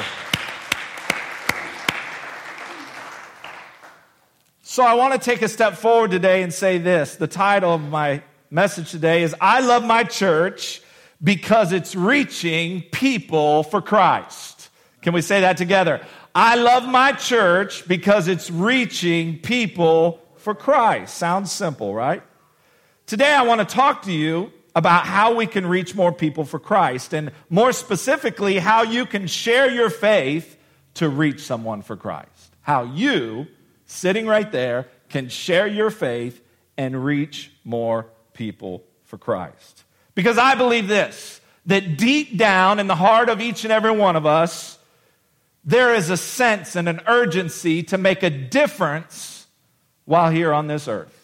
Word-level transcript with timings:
So, 4.60 4.84
I 4.84 4.92
want 4.92 5.14
to 5.14 5.18
take 5.18 5.40
a 5.40 5.48
step 5.48 5.78
forward 5.78 6.10
today 6.10 6.42
and 6.42 6.52
say 6.52 6.76
this. 6.76 7.16
The 7.16 7.28
title 7.28 7.72
of 7.72 7.80
my 7.80 8.22
message 8.50 8.90
today 8.90 9.22
is 9.22 9.34
I 9.40 9.60
Love 9.60 9.86
My 9.86 10.04
Church 10.04 10.82
because 11.24 11.72
it's 11.72 11.94
reaching 11.94 12.82
people 12.92 13.62
for 13.62 13.80
Christ. 13.80 14.68
Can 15.00 15.14
we 15.14 15.22
say 15.22 15.40
that 15.40 15.56
together? 15.56 16.06
I 16.34 16.56
love 16.56 16.88
my 16.88 17.12
church 17.12 17.86
because 17.86 18.26
it's 18.26 18.50
reaching 18.50 19.38
people 19.38 20.20
for 20.36 20.54
Christ. 20.54 21.14
Sounds 21.14 21.52
simple, 21.52 21.94
right? 21.94 22.22
Today, 23.06 23.32
I 23.32 23.42
want 23.42 23.60
to 23.60 23.66
talk 23.66 24.02
to 24.02 24.12
you 24.12 24.52
about 24.74 25.04
how 25.04 25.34
we 25.34 25.46
can 25.46 25.66
reach 25.66 25.94
more 25.94 26.12
people 26.12 26.44
for 26.44 26.58
Christ, 26.58 27.12
and 27.12 27.32
more 27.50 27.72
specifically, 27.72 28.58
how 28.58 28.82
you 28.82 29.04
can 29.04 29.26
share 29.26 29.70
your 29.70 29.90
faith 29.90 30.56
to 30.94 31.08
reach 31.08 31.40
someone 31.40 31.82
for 31.82 31.96
Christ. 31.96 32.56
How 32.62 32.84
you, 32.84 33.46
sitting 33.84 34.26
right 34.26 34.50
there, 34.50 34.88
can 35.10 35.28
share 35.28 35.66
your 35.66 35.90
faith 35.90 36.42
and 36.78 37.04
reach 37.04 37.52
more 37.64 38.06
people 38.32 38.84
for 39.04 39.18
Christ. 39.18 39.84
Because 40.14 40.38
I 40.38 40.54
believe 40.54 40.88
this 40.88 41.40
that 41.66 41.96
deep 41.96 42.36
down 42.36 42.80
in 42.80 42.88
the 42.88 42.96
heart 42.96 43.28
of 43.28 43.40
each 43.40 43.62
and 43.62 43.72
every 43.72 43.92
one 43.92 44.16
of 44.16 44.26
us, 44.26 44.78
there 45.64 45.94
is 45.94 46.10
a 46.10 46.16
sense 46.16 46.76
and 46.76 46.88
an 46.88 47.00
urgency 47.06 47.82
to 47.84 47.98
make 47.98 48.22
a 48.22 48.30
difference 48.30 49.46
while 50.04 50.30
here 50.30 50.52
on 50.52 50.66
this 50.66 50.88
earth. 50.88 51.18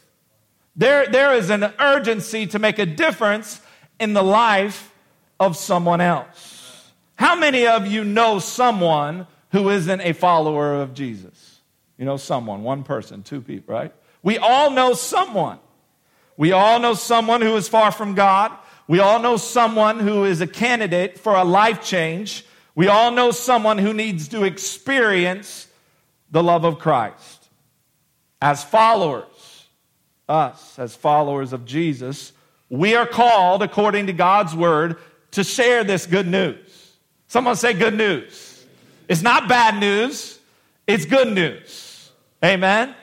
There, 0.77 1.07
there 1.07 1.35
is 1.35 1.51
an 1.51 1.65
urgency 1.81 2.47
to 2.49 2.59
make 2.59 2.79
a 2.79 2.87
difference 2.87 3.61
in 3.99 4.13
the 4.13 4.23
life 4.23 4.93
of 5.41 5.57
someone 5.57 6.01
else. 6.01 6.93
How 7.17 7.35
many 7.35 7.67
of 7.67 7.87
you 7.89 8.05
know 8.05 8.39
someone 8.39 9.27
who 9.51 9.71
isn't 9.71 10.01
a 10.01 10.13
follower 10.13 10.81
of 10.81 10.95
Jesus? 10.95 11.61
You 11.97 12.05
know 12.05 12.17
someone, 12.17 12.63
one 12.63 12.85
person, 12.85 13.25
two 13.25 13.41
people, 13.41 13.75
right? 13.75 13.93
We 14.23 14.39
all 14.39 14.71
know 14.71 14.95
someone. 14.95 15.59
We 16.37 16.53
all 16.53 16.79
know 16.79 16.95
someone 16.95 17.43
who 17.43 17.57
is 17.57 17.69
far 17.69 17.91
from 17.91 18.15
God. 18.15 18.53
We 18.87 19.01
all 19.01 19.19
know 19.19 19.37
someone 19.37 19.99
who 19.99 20.25
is 20.25 20.41
a 20.41 20.47
candidate 20.47 21.19
for 21.19 21.35
a 21.35 21.45
life 21.45 21.85
change. 21.85 22.45
We 22.79 22.87
all 22.87 23.11
know 23.11 23.33
someone 23.33 23.77
who 23.77 23.93
needs 23.93 24.29
to 24.29 24.45
experience 24.45 25.67
the 26.31 26.45
love 26.45 26.63
of 26.63 26.79
Christ. 26.79 27.49
As 28.41 28.63
followers, 28.63 29.67
us 30.29 30.79
as 30.79 30.95
followers 30.95 31.53
of 31.53 31.65
Jesus, 31.65 32.33
we 32.71 32.95
are 32.95 33.05
called, 33.05 33.65
according 33.65 34.07
to 34.07 34.13
God's 34.13 34.55
word, 34.55 34.99
to 35.33 35.43
share 35.43 35.83
this 35.83 36.07
good 36.07 36.29
news. 36.29 36.93
Someone 37.27 37.57
say 37.57 37.73
good 37.73 37.95
news. 37.95 38.65
It's 39.09 39.23
not 39.23 39.49
bad 39.49 39.81
news, 39.81 40.39
it's 40.87 41.05
good 41.05 41.35
news. 41.35 42.13
Amen. 42.45 42.95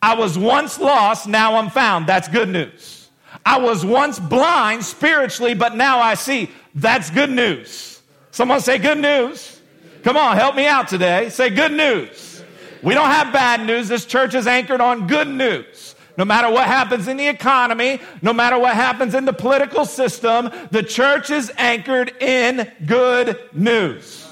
I 0.00 0.14
was 0.14 0.38
once 0.38 0.78
lost, 0.78 1.26
now 1.26 1.56
I'm 1.56 1.70
found. 1.70 2.06
That's 2.06 2.28
good 2.28 2.50
news. 2.50 3.08
I 3.44 3.58
was 3.58 3.84
once 3.84 4.20
blind 4.20 4.84
spiritually, 4.84 5.54
but 5.54 5.74
now 5.74 5.98
I 5.98 6.14
see. 6.14 6.52
That's 6.76 7.10
good 7.10 7.30
news. 7.30 7.93
Someone 8.34 8.58
say 8.58 8.78
good 8.78 8.98
news. 8.98 9.60
Come 10.02 10.16
on, 10.16 10.36
help 10.36 10.56
me 10.56 10.66
out 10.66 10.88
today. 10.88 11.28
Say 11.28 11.50
good 11.50 11.70
news. 11.70 12.42
We 12.82 12.92
don't 12.92 13.06
have 13.06 13.32
bad 13.32 13.64
news. 13.64 13.86
This 13.86 14.04
church 14.04 14.34
is 14.34 14.48
anchored 14.48 14.80
on 14.80 15.06
good 15.06 15.28
news. 15.28 15.94
No 16.18 16.24
matter 16.24 16.50
what 16.50 16.66
happens 16.66 17.06
in 17.06 17.16
the 17.16 17.28
economy, 17.28 18.00
no 18.22 18.32
matter 18.32 18.58
what 18.58 18.74
happens 18.74 19.14
in 19.14 19.24
the 19.24 19.32
political 19.32 19.84
system, 19.84 20.50
the 20.72 20.82
church 20.82 21.30
is 21.30 21.52
anchored 21.56 22.12
in 22.20 22.68
good 22.84 23.38
news. 23.52 24.26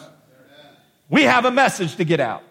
We 1.09 1.23
have 1.23 1.45
a 1.45 1.53
message 1.53 1.95
to 1.95 2.05
get 2.05 2.19
out. 2.19 2.43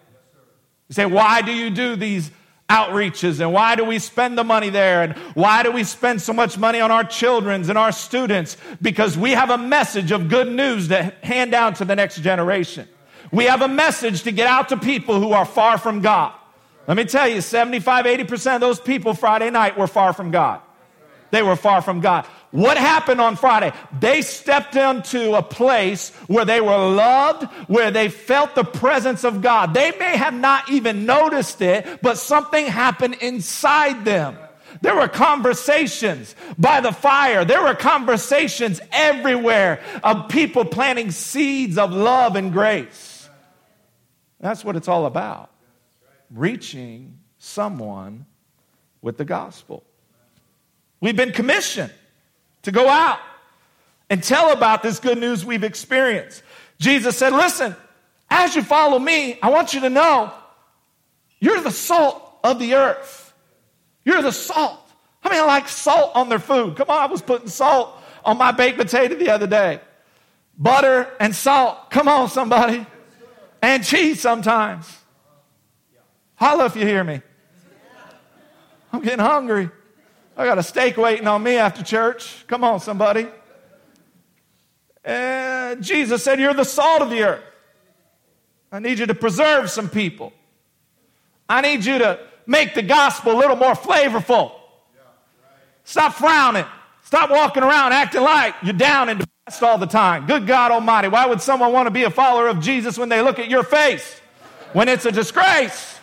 You 0.88 0.94
say, 0.94 1.04
why 1.04 1.42
do 1.42 1.52
you 1.52 1.68
do 1.68 1.96
these 1.96 2.30
outreaches 2.72 3.40
and 3.40 3.52
why 3.52 3.74
do 3.76 3.84
we 3.84 3.98
spend 3.98 4.38
the 4.38 4.44
money 4.44 4.70
there 4.70 5.02
and 5.02 5.12
why 5.34 5.62
do 5.62 5.70
we 5.70 5.84
spend 5.84 6.22
so 6.22 6.32
much 6.32 6.56
money 6.56 6.80
on 6.80 6.90
our 6.90 7.04
children's 7.04 7.68
and 7.68 7.76
our 7.76 7.92
students? 7.92 8.56
Because 8.80 9.18
we 9.18 9.32
have 9.32 9.50
a 9.50 9.58
message 9.58 10.10
of 10.10 10.30
good 10.30 10.50
news 10.50 10.88
to 10.88 11.12
hand 11.22 11.50
down 11.50 11.74
to 11.74 11.84
the 11.84 11.94
next 11.94 12.22
generation. 12.22 12.88
We 13.30 13.44
have 13.44 13.60
a 13.60 13.68
message 13.68 14.22
to 14.22 14.32
get 14.32 14.46
out 14.46 14.70
to 14.70 14.78
people 14.78 15.20
who 15.20 15.32
are 15.32 15.44
far 15.44 15.76
from 15.76 16.00
god. 16.00 16.32
Let 16.88 16.96
me 16.96 17.04
tell 17.04 17.28
you 17.28 17.42
75 17.42 18.06
80% 18.06 18.54
of 18.54 18.60
those 18.62 18.80
people 18.80 19.12
friday 19.12 19.50
night 19.50 19.76
were 19.76 19.86
far 19.86 20.14
from 20.14 20.30
god. 20.30 20.62
They 21.30 21.42
were 21.42 21.56
far 21.56 21.82
from 21.82 22.00
god 22.00 22.26
what 22.52 22.76
happened 22.76 23.20
on 23.20 23.36
Friday? 23.36 23.72
They 23.98 24.20
stepped 24.20 24.76
into 24.76 25.34
a 25.34 25.42
place 25.42 26.10
where 26.26 26.44
they 26.44 26.60
were 26.60 26.76
loved, 26.76 27.44
where 27.66 27.90
they 27.90 28.10
felt 28.10 28.54
the 28.54 28.62
presence 28.62 29.24
of 29.24 29.40
God. 29.40 29.72
They 29.72 29.92
may 29.98 30.18
have 30.18 30.34
not 30.34 30.70
even 30.70 31.06
noticed 31.06 31.62
it, 31.62 32.02
but 32.02 32.18
something 32.18 32.66
happened 32.66 33.14
inside 33.14 34.04
them. 34.04 34.36
There 34.82 34.94
were 34.94 35.08
conversations 35.08 36.34
by 36.58 36.82
the 36.82 36.92
fire. 36.92 37.46
There 37.46 37.62
were 37.62 37.74
conversations 37.74 38.80
everywhere 38.92 39.80
of 40.04 40.28
people 40.28 40.66
planting 40.66 41.10
seeds 41.10 41.78
of 41.78 41.92
love 41.92 42.36
and 42.36 42.52
grace. 42.52 43.30
That's 44.40 44.62
what 44.62 44.76
it's 44.76 44.88
all 44.88 45.06
about. 45.06 45.50
Reaching 46.30 47.18
someone 47.38 48.26
with 49.00 49.16
the 49.16 49.24
gospel. 49.24 49.84
We've 51.00 51.16
been 51.16 51.32
commissioned 51.32 51.92
to 52.62 52.72
go 52.72 52.88
out 52.88 53.18
and 54.10 54.22
tell 54.22 54.52
about 54.52 54.82
this 54.82 54.98
good 54.98 55.18
news 55.18 55.44
we've 55.44 55.64
experienced. 55.64 56.42
Jesus 56.78 57.16
said, 57.16 57.32
Listen, 57.32 57.74
as 58.30 58.54
you 58.54 58.62
follow 58.62 58.98
me, 58.98 59.38
I 59.42 59.50
want 59.50 59.74
you 59.74 59.80
to 59.80 59.90
know 59.90 60.32
you're 61.38 61.60
the 61.60 61.70
salt 61.70 62.22
of 62.44 62.58
the 62.58 62.74
earth. 62.74 63.32
You're 64.04 64.22
the 64.22 64.32
salt. 64.32 64.78
I 65.22 65.30
mean, 65.30 65.40
I 65.40 65.44
like 65.44 65.68
salt 65.68 66.12
on 66.14 66.28
their 66.28 66.38
food. 66.38 66.76
Come 66.76 66.90
on, 66.90 67.02
I 67.02 67.06
was 67.06 67.22
putting 67.22 67.48
salt 67.48 67.96
on 68.24 68.38
my 68.38 68.52
baked 68.52 68.78
potato 68.78 69.14
the 69.14 69.30
other 69.30 69.46
day. 69.46 69.80
Butter 70.58 71.10
and 71.20 71.34
salt. 71.34 71.90
Come 71.90 72.08
on, 72.08 72.28
somebody. 72.28 72.86
And 73.60 73.84
cheese 73.84 74.20
sometimes. 74.20 74.98
Holla 76.34 76.66
if 76.66 76.76
you 76.76 76.84
hear 76.84 77.04
me. 77.04 77.22
I'm 78.92 79.00
getting 79.00 79.20
hungry. 79.20 79.70
I 80.36 80.44
got 80.46 80.58
a 80.58 80.62
steak 80.62 80.96
waiting 80.96 81.26
on 81.26 81.42
me 81.42 81.56
after 81.56 81.82
church. 81.82 82.46
Come 82.46 82.64
on, 82.64 82.80
somebody. 82.80 83.26
And 85.04 85.82
Jesus 85.82 86.22
said, 86.22 86.40
You're 86.40 86.54
the 86.54 86.64
salt 86.64 87.02
of 87.02 87.10
the 87.10 87.22
earth. 87.22 87.44
I 88.70 88.78
need 88.78 88.98
you 88.98 89.06
to 89.06 89.14
preserve 89.14 89.70
some 89.70 89.90
people. 89.90 90.32
I 91.48 91.60
need 91.60 91.84
you 91.84 91.98
to 91.98 92.18
make 92.46 92.74
the 92.74 92.82
gospel 92.82 93.32
a 93.32 93.38
little 93.38 93.56
more 93.56 93.74
flavorful. 93.74 94.52
Stop 95.84 96.14
frowning. 96.14 96.64
Stop 97.02 97.30
walking 97.30 97.62
around 97.62 97.92
acting 97.92 98.22
like 98.22 98.54
you're 98.62 98.72
down 98.72 99.10
and 99.10 99.20
depressed 99.20 99.62
all 99.62 99.76
the 99.76 99.86
time. 99.86 100.26
Good 100.26 100.46
God 100.46 100.70
Almighty, 100.70 101.08
why 101.08 101.26
would 101.26 101.42
someone 101.42 101.72
want 101.72 101.86
to 101.86 101.90
be 101.90 102.04
a 102.04 102.10
follower 102.10 102.48
of 102.48 102.60
Jesus 102.60 102.96
when 102.96 103.10
they 103.10 103.20
look 103.20 103.38
at 103.38 103.50
your 103.50 103.64
face? 103.64 104.20
When 104.72 104.88
it's 104.88 105.04
a 105.04 105.12
disgrace 105.12 105.98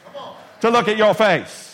to 0.61 0.69
look 0.69 0.87
at 0.87 0.97
your 0.97 1.15
face. 1.15 1.68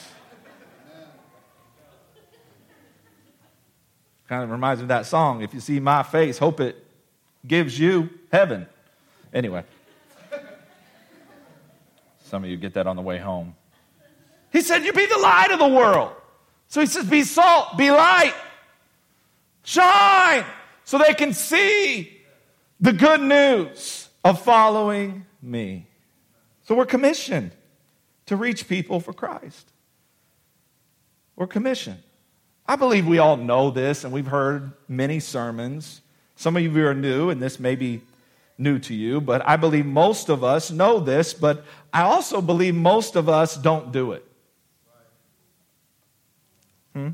Kind 4.27 4.43
of 4.43 4.49
reminds 4.49 4.79
me 4.81 4.85
of 4.85 4.89
that 4.89 5.05
song. 5.05 5.41
If 5.41 5.53
you 5.53 5.59
see 5.59 5.79
my 5.79 6.03
face, 6.03 6.37
hope 6.37 6.59
it 6.59 6.83
gives 7.45 7.77
you 7.77 8.09
heaven. 8.31 8.67
Anyway, 9.33 9.63
some 12.23 12.43
of 12.43 12.49
you 12.49 12.57
get 12.57 12.73
that 12.73 12.87
on 12.87 12.95
the 12.95 13.01
way 13.01 13.19
home. 13.19 13.55
He 14.51 14.61
said, 14.61 14.83
You 14.83 14.93
be 14.93 15.05
the 15.05 15.17
light 15.17 15.51
of 15.51 15.59
the 15.59 15.67
world. 15.67 16.13
So 16.69 16.81
he 16.81 16.87
says, 16.87 17.05
Be 17.05 17.23
salt, 17.23 17.77
be 17.77 17.91
light, 17.91 18.33
shine, 19.63 20.45
so 20.85 20.97
they 20.97 21.13
can 21.13 21.33
see 21.33 22.17
the 22.79 22.93
good 22.93 23.21
news 23.21 24.09
of 24.23 24.41
following 24.41 25.25
me. 25.41 25.87
So 26.63 26.73
we're 26.73 26.85
commissioned 26.85 27.51
to 28.25 28.35
reach 28.35 28.67
people 28.67 28.99
for 28.99 29.13
Christ. 29.13 29.71
We're 31.35 31.47
commissioned. 31.47 32.01
I 32.67 32.75
believe 32.75 33.05
we 33.05 33.19
all 33.19 33.37
know 33.37 33.69
this, 33.69 34.03
and 34.03 34.11
we've 34.11 34.27
heard 34.27 34.71
many 34.87 35.19
sermons. 35.19 36.01
Some 36.35 36.57
of 36.57 36.63
you 36.63 36.87
are 36.87 36.93
new, 36.93 37.29
and 37.29 37.41
this 37.41 37.59
may 37.59 37.75
be 37.75 38.01
new 38.57 38.79
to 38.79 38.93
you, 38.93 39.21
but 39.21 39.47
I 39.47 39.57
believe 39.57 39.85
most 39.85 40.29
of 40.29 40.43
us 40.43 40.71
know 40.71 40.99
this, 40.99 41.33
but 41.33 41.63
I 41.93 42.03
also 42.03 42.41
believe 42.41 42.73
most 42.73 43.15
of 43.15 43.29
us 43.29 43.55
don't 43.55 43.91
do 43.91 44.13
it. 44.13 44.25
Hmm? 46.93 47.09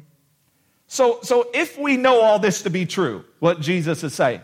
So, 0.88 1.20
so 1.24 1.50
if 1.54 1.78
we 1.78 1.98
know 1.98 2.22
all 2.22 2.38
this 2.38 2.64
to 2.64 2.70
be 2.70 2.86
true, 2.86 3.26
what 3.40 3.62
Jesus 3.62 4.04
is 4.04 4.14
saying, 4.14 4.42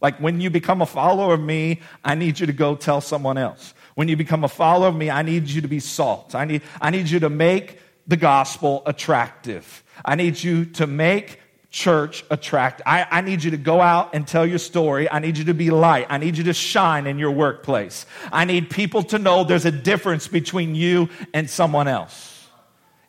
like 0.00 0.18
when 0.20 0.40
you 0.40 0.50
become 0.50 0.82
a 0.82 0.86
follower 0.86 1.34
of 1.34 1.40
me, 1.40 1.80
I 2.04 2.14
need 2.14 2.38
you 2.38 2.46
to 2.46 2.52
go 2.52 2.76
tell 2.76 3.00
someone 3.00 3.38
else. 3.38 3.72
When 3.94 4.08
you 4.08 4.16
become 4.16 4.44
a 4.44 4.48
follower 4.48 4.88
of 4.88 4.96
me, 4.96 5.10
I 5.10 5.22
need 5.22 5.48
you 5.48 5.62
to 5.62 5.68
be 5.68 5.80
salt. 5.80 6.34
I 6.34 6.44
need, 6.44 6.62
I 6.80 6.90
need 6.90 7.08
you 7.08 7.20
to 7.20 7.30
make 7.30 7.78
the 8.06 8.16
gospel 8.16 8.82
attractive. 8.86 9.82
I 10.04 10.14
need 10.14 10.42
you 10.42 10.66
to 10.66 10.86
make 10.86 11.40
church 11.70 12.24
attract. 12.30 12.80
I, 12.86 13.06
I, 13.10 13.20
need 13.20 13.44
you 13.44 13.50
to 13.50 13.56
go 13.56 13.82
out 13.82 14.14
and 14.14 14.26
tell 14.26 14.46
your 14.46 14.58
story. 14.58 15.10
I 15.10 15.18
need 15.18 15.36
you 15.36 15.44
to 15.44 15.54
be 15.54 15.70
light. 15.70 16.06
I 16.08 16.16
need 16.16 16.38
you 16.38 16.44
to 16.44 16.54
shine 16.54 17.06
in 17.06 17.18
your 17.18 17.32
workplace. 17.32 18.06
I 18.32 18.46
need 18.46 18.70
people 18.70 19.02
to 19.04 19.18
know 19.18 19.44
there's 19.44 19.66
a 19.66 19.72
difference 19.72 20.26
between 20.26 20.74
you 20.74 21.10
and 21.34 21.50
someone 21.50 21.86
else. 21.86 22.48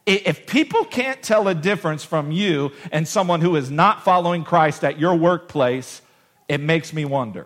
If 0.05 0.47
people 0.47 0.83
can't 0.85 1.21
tell 1.21 1.47
a 1.47 1.55
difference 1.55 2.03
from 2.03 2.31
you 2.31 2.71
and 2.91 3.07
someone 3.07 3.41
who 3.41 3.55
is 3.55 3.69
not 3.69 4.03
following 4.03 4.43
Christ 4.43 4.83
at 4.83 4.99
your 4.99 5.15
workplace, 5.15 6.01
it 6.47 6.59
makes 6.59 6.93
me 6.93 7.05
wonder. 7.05 7.45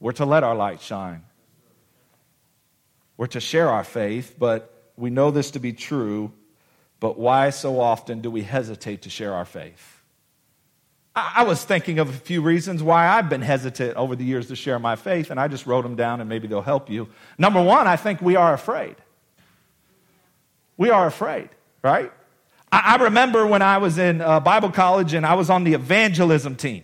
We're 0.00 0.12
to 0.12 0.26
let 0.26 0.44
our 0.44 0.54
light 0.54 0.80
shine. 0.80 1.22
We're 3.16 3.26
to 3.28 3.40
share 3.40 3.68
our 3.68 3.84
faith, 3.84 4.36
but 4.38 4.92
we 4.96 5.10
know 5.10 5.30
this 5.30 5.52
to 5.52 5.60
be 5.60 5.72
true. 5.72 6.32
But 7.00 7.18
why 7.18 7.50
so 7.50 7.80
often 7.80 8.20
do 8.20 8.30
we 8.30 8.42
hesitate 8.42 9.02
to 9.02 9.10
share 9.10 9.34
our 9.34 9.44
faith? 9.44 10.02
I 11.16 11.44
was 11.44 11.62
thinking 11.62 12.00
of 12.00 12.08
a 12.08 12.12
few 12.12 12.42
reasons 12.42 12.82
why 12.82 13.06
I've 13.06 13.28
been 13.28 13.42
hesitant 13.42 13.96
over 13.96 14.16
the 14.16 14.24
years 14.24 14.48
to 14.48 14.56
share 14.56 14.80
my 14.80 14.96
faith, 14.96 15.30
and 15.30 15.38
I 15.38 15.46
just 15.46 15.64
wrote 15.64 15.82
them 15.82 15.94
down 15.94 16.20
and 16.20 16.28
maybe 16.28 16.48
they'll 16.48 16.60
help 16.60 16.90
you. 16.90 17.08
Number 17.38 17.62
one, 17.62 17.86
I 17.86 17.94
think 17.94 18.20
we 18.20 18.34
are 18.34 18.52
afraid. 18.52 18.96
We 20.76 20.90
are 20.90 21.06
afraid, 21.06 21.50
right? 21.82 22.12
I, 22.72 22.96
remember 22.96 23.46
when 23.46 23.62
I 23.62 23.78
was 23.78 23.98
in 23.98 24.20
uh, 24.20 24.40
Bible 24.40 24.70
college 24.70 25.14
and 25.14 25.24
I 25.24 25.34
was 25.34 25.50
on 25.50 25.62
the 25.62 25.74
evangelism 25.74 26.56
team 26.56 26.82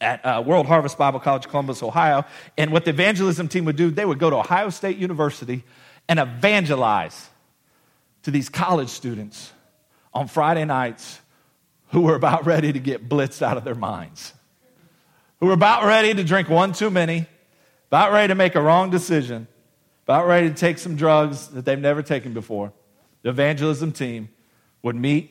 at 0.00 0.24
uh, 0.24 0.42
World 0.44 0.66
Harvest 0.66 0.98
Bible 0.98 1.20
College, 1.20 1.48
Columbus, 1.48 1.82
Ohio. 1.82 2.24
And 2.56 2.72
what 2.72 2.84
the 2.84 2.90
evangelism 2.90 3.48
team 3.48 3.64
would 3.64 3.76
do, 3.76 3.90
they 3.90 4.04
would 4.04 4.18
go 4.18 4.30
to 4.30 4.36
Ohio 4.36 4.70
State 4.70 4.98
University 4.98 5.64
and 6.08 6.18
evangelize 6.18 7.28
to 8.22 8.30
these 8.30 8.48
college 8.48 8.88
students 8.88 9.52
on 10.12 10.28
Friday 10.28 10.64
nights 10.64 11.20
who 11.88 12.02
were 12.02 12.14
about 12.14 12.46
ready 12.46 12.72
to 12.72 12.78
get 12.78 13.08
blitzed 13.08 13.42
out 13.42 13.56
of 13.56 13.64
their 13.64 13.74
minds, 13.74 14.34
who 15.40 15.46
were 15.46 15.52
about 15.52 15.84
ready 15.84 16.12
to 16.12 16.24
drink 16.24 16.48
one 16.48 16.72
too 16.72 16.90
many, 16.90 17.26
about 17.88 18.12
ready 18.12 18.28
to 18.28 18.34
make 18.34 18.54
a 18.54 18.60
wrong 18.60 18.90
decision, 18.90 19.46
about 20.04 20.26
ready 20.26 20.48
to 20.48 20.54
take 20.54 20.78
some 20.78 20.96
drugs 20.96 21.48
that 21.48 21.64
they've 21.64 21.78
never 21.78 22.02
taken 22.02 22.32
before. 22.32 22.72
The 23.22 23.30
evangelism 23.30 23.92
team 23.92 24.28
would 24.82 24.96
meet 24.96 25.30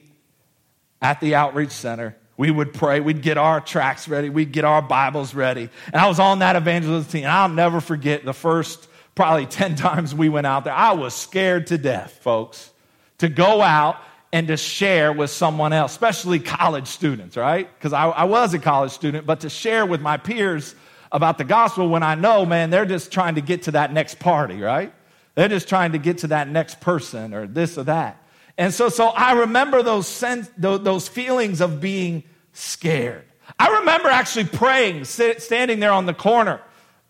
at 1.01 1.19
the 1.19 1.35
outreach 1.35 1.71
center 1.71 2.15
we 2.37 2.51
would 2.51 2.73
pray. 2.73 2.99
We'd 2.99 3.21
get 3.21 3.37
our 3.37 3.61
tracts 3.61 4.07
ready. 4.07 4.29
We'd 4.29 4.51
get 4.51 4.65
our 4.65 4.81
Bibles 4.81 5.33
ready. 5.33 5.69
And 5.87 5.95
I 5.95 6.07
was 6.07 6.19
on 6.19 6.39
that 6.39 6.55
evangelist 6.55 7.11
team. 7.11 7.23
And 7.23 7.31
I'll 7.31 7.49
never 7.49 7.79
forget 7.79 8.25
the 8.25 8.33
first 8.33 8.87
probably 9.15 9.45
10 9.47 9.75
times 9.75 10.13
we 10.13 10.29
went 10.29 10.47
out 10.47 10.65
there. 10.65 10.73
I 10.73 10.93
was 10.93 11.13
scared 11.13 11.67
to 11.67 11.77
death, 11.77 12.19
folks, 12.21 12.71
to 13.19 13.29
go 13.29 13.61
out 13.61 13.97
and 14.33 14.47
to 14.47 14.57
share 14.57 15.13
with 15.13 15.29
someone 15.29 15.71
else, 15.71 15.93
especially 15.93 16.39
college 16.39 16.87
students, 16.87 17.37
right? 17.37 17.69
Because 17.77 17.93
I, 17.93 18.09
I 18.09 18.23
was 18.25 18.53
a 18.53 18.59
college 18.59 18.91
student, 18.91 19.25
but 19.25 19.39
to 19.41 19.49
share 19.49 19.85
with 19.85 20.01
my 20.01 20.17
peers 20.17 20.75
about 21.11 21.38
the 21.38 21.45
gospel 21.45 21.88
when 21.88 22.03
I 22.03 22.15
know, 22.15 22.45
man, 22.45 22.69
they're 22.69 22.85
just 22.85 23.13
trying 23.13 23.35
to 23.35 23.41
get 23.41 23.63
to 23.63 23.71
that 23.71 23.93
next 23.93 24.19
party, 24.19 24.59
right? 24.59 24.93
They're 25.35 25.47
just 25.47 25.69
trying 25.69 25.93
to 25.93 25.97
get 25.97 26.17
to 26.19 26.27
that 26.27 26.49
next 26.49 26.81
person 26.81 27.33
or 27.33 27.47
this 27.47 27.77
or 27.77 27.83
that. 27.83 28.21
And 28.57 28.73
so, 28.73 28.89
so 28.89 29.07
I 29.07 29.33
remember 29.33 29.83
those, 29.83 30.07
sense, 30.07 30.49
those 30.57 31.07
feelings 31.07 31.61
of 31.61 31.81
being 31.81 32.23
scared. 32.53 33.25
I 33.59 33.79
remember 33.79 34.09
actually 34.09 34.45
praying, 34.45 35.05
standing 35.05 35.79
there 35.79 35.91
on 35.91 36.05
the 36.05 36.13
corner 36.13 36.61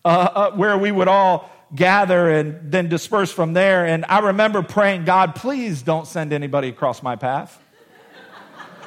uh, 0.04 0.08
uh, 0.08 0.50
where 0.52 0.76
we 0.76 0.92
would 0.92 1.08
all 1.08 1.50
gather 1.74 2.30
and 2.30 2.70
then 2.70 2.88
disperse 2.88 3.32
from 3.32 3.52
there. 3.52 3.86
And 3.86 4.04
I 4.08 4.20
remember 4.20 4.62
praying, 4.62 5.04
God, 5.04 5.34
please 5.34 5.82
don't 5.82 6.06
send 6.06 6.32
anybody 6.32 6.68
across 6.68 7.02
my 7.02 7.16
path. 7.16 7.60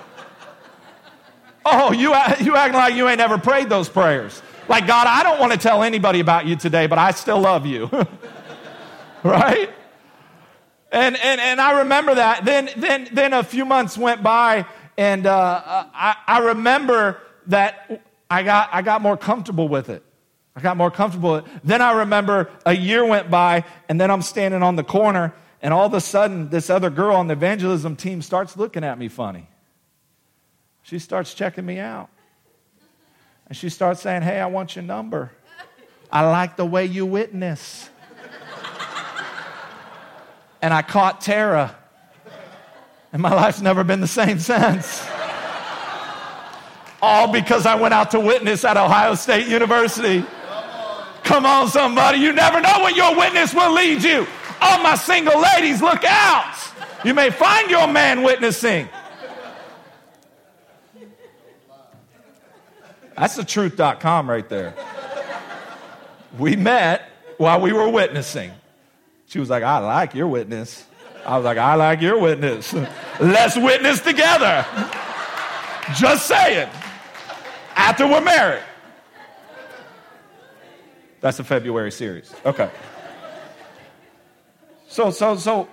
oh, 1.66 1.92
you, 1.92 2.10
you 2.42 2.56
acting 2.56 2.74
like 2.74 2.94
you 2.94 3.08
ain't 3.08 3.18
never 3.18 3.38
prayed 3.38 3.70
those 3.70 3.90
prayers. 3.90 4.42
Like, 4.68 4.86
God, 4.86 5.08
I 5.08 5.24
don't 5.24 5.40
want 5.40 5.52
to 5.52 5.58
tell 5.58 5.82
anybody 5.82 6.20
about 6.20 6.46
you 6.46 6.56
today, 6.56 6.88
but 6.88 7.00
I 7.00 7.12
still 7.12 7.40
love 7.40 7.66
you. 7.66 7.90
right? 9.24 9.72
And, 10.92 11.18
and, 11.18 11.40
and 11.40 11.62
I 11.62 11.80
remember 11.80 12.16
that. 12.16 12.46
Then, 12.46 12.70
then, 12.76 13.10
then 13.12 13.34
a 13.34 13.44
few 13.44 13.66
months 13.66 13.98
went 13.98 14.24
by, 14.24 14.66
and 14.98 15.26
uh, 15.26 15.86
I, 15.94 16.16
I 16.28 16.40
remember 16.40 17.22
that 17.48 18.04
I 18.30 18.44
got, 18.44 18.70
I 18.72 18.82
got 18.82 19.02
more 19.02 19.18
comfortable 19.18 19.68
with 19.68 19.90
it. 19.90 20.04
I 20.56 20.62
got 20.62 20.78
more 20.78 20.92
comfortable 20.92 21.34
with 21.34 21.48
it. 21.48 21.52
Then 21.64 21.82
I 21.82 21.92
remember 22.00 22.50
a 22.66 22.76
year 22.76 23.06
went 23.06 23.30
by, 23.30 23.66
and 23.88 24.02
then 24.02 24.10
I'm 24.10 24.22
standing 24.22 24.64
on 24.64 24.76
the 24.76 24.84
corner, 24.84 25.34
and 25.62 25.74
all 25.74 25.86
of 25.86 25.94
a 25.94 26.02
sudden, 26.02 26.50
this 26.50 26.70
other 26.70 26.90
girl 26.90 27.16
on 27.16 27.28
the 27.28 27.34
evangelism 27.34 27.96
team 27.96 28.22
starts 28.22 28.58
looking 28.58 28.84
at 28.84 28.98
me 28.98 29.10
funny. 29.10 29.48
She 30.82 30.98
starts 30.98 31.34
checking 31.34 31.66
me 31.66 31.78
out. 31.80 32.10
And 33.48 33.56
she 33.56 33.70
starts 33.70 34.02
saying, 34.02 34.22
Hey, 34.22 34.40
I 34.40 34.48
want 34.48 34.76
your 34.76 34.84
number. 34.84 35.32
I 36.12 36.28
like 36.28 36.56
the 36.56 36.66
way 36.66 36.86
you 36.86 37.06
witness 37.06 37.90
and 40.62 40.74
I 40.74 40.82
caught 40.82 41.22
Tara. 41.22 41.76
And 43.12 43.22
my 43.22 43.34
life's 43.34 43.62
never 43.62 43.84
been 43.84 44.02
the 44.02 44.08
same 44.08 44.40
since. 44.40 45.08
All 47.02 47.32
because 47.32 47.66
I 47.66 47.76
went 47.76 47.94
out 47.94 48.12
to 48.12 48.20
witness 48.20 48.66
at 48.66 48.78
Ohio 48.78 49.16
State 49.16 49.48
University. 49.48 50.26
Come 51.24 51.46
on, 51.46 51.70
somebody. 51.70 52.20
You 52.20 52.34
never 52.34 52.60
know 52.60 52.80
what 52.80 52.96
your 52.96 53.16
witness 53.16 53.54
will 53.54 53.74
lead 53.74 54.04
you. 54.04 54.28
All 54.62 54.82
my 54.84 54.96
single 54.96 55.40
ladies, 55.40 55.82
look 55.82 56.04
out. 56.04 56.56
You 57.06 57.14
may 57.14 57.30
find 57.30 57.70
your 57.70 57.88
man 57.88 58.24
witnessing. 58.24 58.90
That's 63.16 63.36
the 63.36 63.44
truth.com 63.44 64.30
right 64.30 64.48
there. 64.48 64.74
We 66.38 66.56
met 66.56 67.10
while 67.38 67.62
we 67.62 67.74
were 67.74 67.90
witnessing. 67.90 68.52
She 69.30 69.40
was 69.40 69.48
like, 69.48 69.62
I 69.62 69.78
like 69.78 70.16
your 70.16 70.28
witness. 70.28 70.86
I 71.24 71.38
was 71.38 71.46
like, 71.46 71.60
I 71.60 71.76
like 71.76 72.02
your 72.02 72.20
witness. 72.20 72.74
Let's 73.20 73.56
witness 73.56 74.02
together. 74.02 74.66
Just 75.96 76.26
saying. 76.26 76.68
After 77.76 78.08
we're 78.08 78.22
married. 78.22 78.64
That's 81.22 81.38
a 81.38 81.44
February 81.44 81.92
series. 81.92 82.34
Okay. 82.44 82.72
So, 84.88 85.12
so, 85.12 85.36
so, 85.36 85.70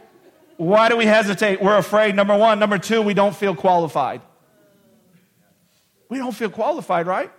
why 0.58 0.90
do 0.90 0.98
we 0.98 1.06
hesitate? 1.06 1.62
We're 1.62 1.78
afraid, 1.78 2.14
number 2.14 2.36
one. 2.36 2.58
Number 2.58 2.76
two, 2.76 3.00
we 3.00 3.14
don't 3.14 3.34
feel 3.34 3.54
qualified. 3.54 4.20
We 6.10 6.18
don't 6.18 6.32
feel 6.32 6.50
qualified, 6.50 7.06
right? 7.06 7.32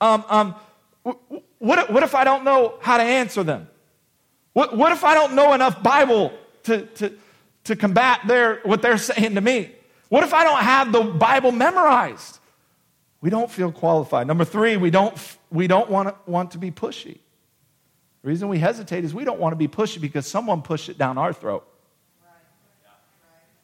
Um, 0.00 0.24
um, 0.28 0.54
what, 1.58 1.92
what 1.92 2.02
if 2.02 2.16
I 2.16 2.24
don't 2.24 2.42
know 2.42 2.74
how 2.80 2.96
to 2.96 3.04
answer 3.04 3.44
them? 3.44 3.69
What, 4.60 4.76
what 4.76 4.92
if 4.92 5.04
I 5.04 5.14
don't 5.14 5.32
know 5.32 5.54
enough 5.54 5.82
Bible 5.82 6.34
to, 6.64 6.84
to, 6.84 7.14
to 7.64 7.76
combat 7.76 8.20
their, 8.26 8.56
what 8.64 8.82
they're 8.82 8.98
saying 9.10 9.36
to 9.36 9.40
me? 9.40 9.72
What 10.10 10.22
if 10.22 10.34
I 10.34 10.44
don't 10.44 10.60
have 10.60 10.92
the 10.92 11.00
Bible 11.00 11.50
memorized? 11.50 12.38
We 13.22 13.30
don't 13.30 13.50
feel 13.50 13.72
qualified. 13.72 14.26
Number 14.26 14.44
three, 14.44 14.76
we 14.76 14.90
don't, 14.90 15.16
we 15.50 15.66
don't 15.66 15.88
want, 15.88 16.10
to, 16.10 16.30
want 16.30 16.50
to 16.50 16.58
be 16.58 16.70
pushy. 16.70 17.20
The 18.20 18.28
reason 18.28 18.48
we 18.48 18.58
hesitate 18.58 19.02
is 19.02 19.14
we 19.14 19.24
don't 19.24 19.40
want 19.40 19.52
to 19.52 19.56
be 19.56 19.66
pushy 19.66 19.98
because 19.98 20.26
someone 20.26 20.60
pushed 20.60 20.90
it 20.90 20.98
down 20.98 21.16
our 21.16 21.32
throat. 21.32 21.66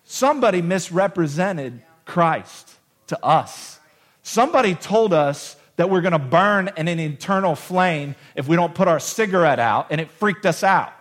Somebody 0.04 0.62
misrepresented 0.62 1.82
Christ 2.06 2.72
to 3.08 3.22
us. 3.22 3.78
Somebody 4.22 4.74
told 4.74 5.12
us 5.12 5.55
that 5.76 5.90
we're 5.90 6.00
going 6.00 6.12
to 6.12 6.18
burn 6.18 6.70
in 6.76 6.88
an 6.88 6.98
eternal 6.98 7.54
flame 7.54 8.14
if 8.34 8.48
we 8.48 8.56
don't 8.56 8.74
put 8.74 8.88
our 8.88 8.98
cigarette 8.98 9.58
out, 9.58 9.88
and 9.90 10.00
it 10.00 10.10
freaked 10.10 10.46
us 10.46 10.62
out. 10.62 10.92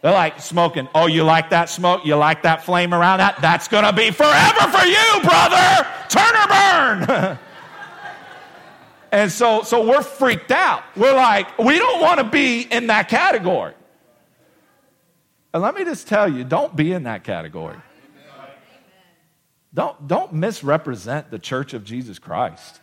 They're 0.00 0.12
like 0.12 0.40
smoking. 0.40 0.88
Oh, 0.94 1.06
you 1.06 1.24
like 1.24 1.50
that 1.50 1.68
smoke? 1.68 2.06
You 2.06 2.14
like 2.14 2.42
that 2.42 2.64
flame 2.64 2.94
around 2.94 3.18
that? 3.18 3.40
That's 3.40 3.66
going 3.66 3.84
to 3.84 3.92
be 3.92 4.10
forever 4.10 4.60
for 4.70 4.86
you, 4.86 5.20
brother. 5.22 5.86
Turn 6.08 6.36
or 6.36 6.46
burn. 7.06 7.38
and 9.12 9.30
so, 9.30 9.62
so 9.62 9.86
we're 9.86 10.02
freaked 10.02 10.52
out. 10.52 10.84
We're 10.96 11.14
like, 11.14 11.58
we 11.58 11.78
don't 11.78 12.00
want 12.00 12.18
to 12.18 12.24
be 12.24 12.62
in 12.62 12.86
that 12.86 13.08
category. 13.08 13.74
And 15.52 15.62
let 15.62 15.74
me 15.74 15.84
just 15.84 16.06
tell 16.06 16.32
you, 16.32 16.44
don't 16.44 16.76
be 16.76 16.92
in 16.92 17.02
that 17.04 17.24
category. 17.24 17.78
Don't, 19.74 20.06
don't 20.06 20.32
misrepresent 20.32 21.30
the 21.30 21.38
church 21.38 21.74
of 21.74 21.84
Jesus 21.84 22.18
Christ. 22.18 22.80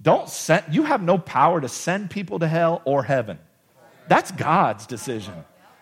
Don't 0.00 0.28
send, 0.28 0.64
you 0.70 0.82
have 0.84 1.02
no 1.02 1.18
power 1.18 1.60
to 1.60 1.68
send 1.68 2.10
people 2.10 2.38
to 2.40 2.48
hell 2.48 2.82
or 2.84 3.02
heaven. 3.02 3.38
That's 4.08 4.30
God's 4.32 4.86
decision. 4.86 5.34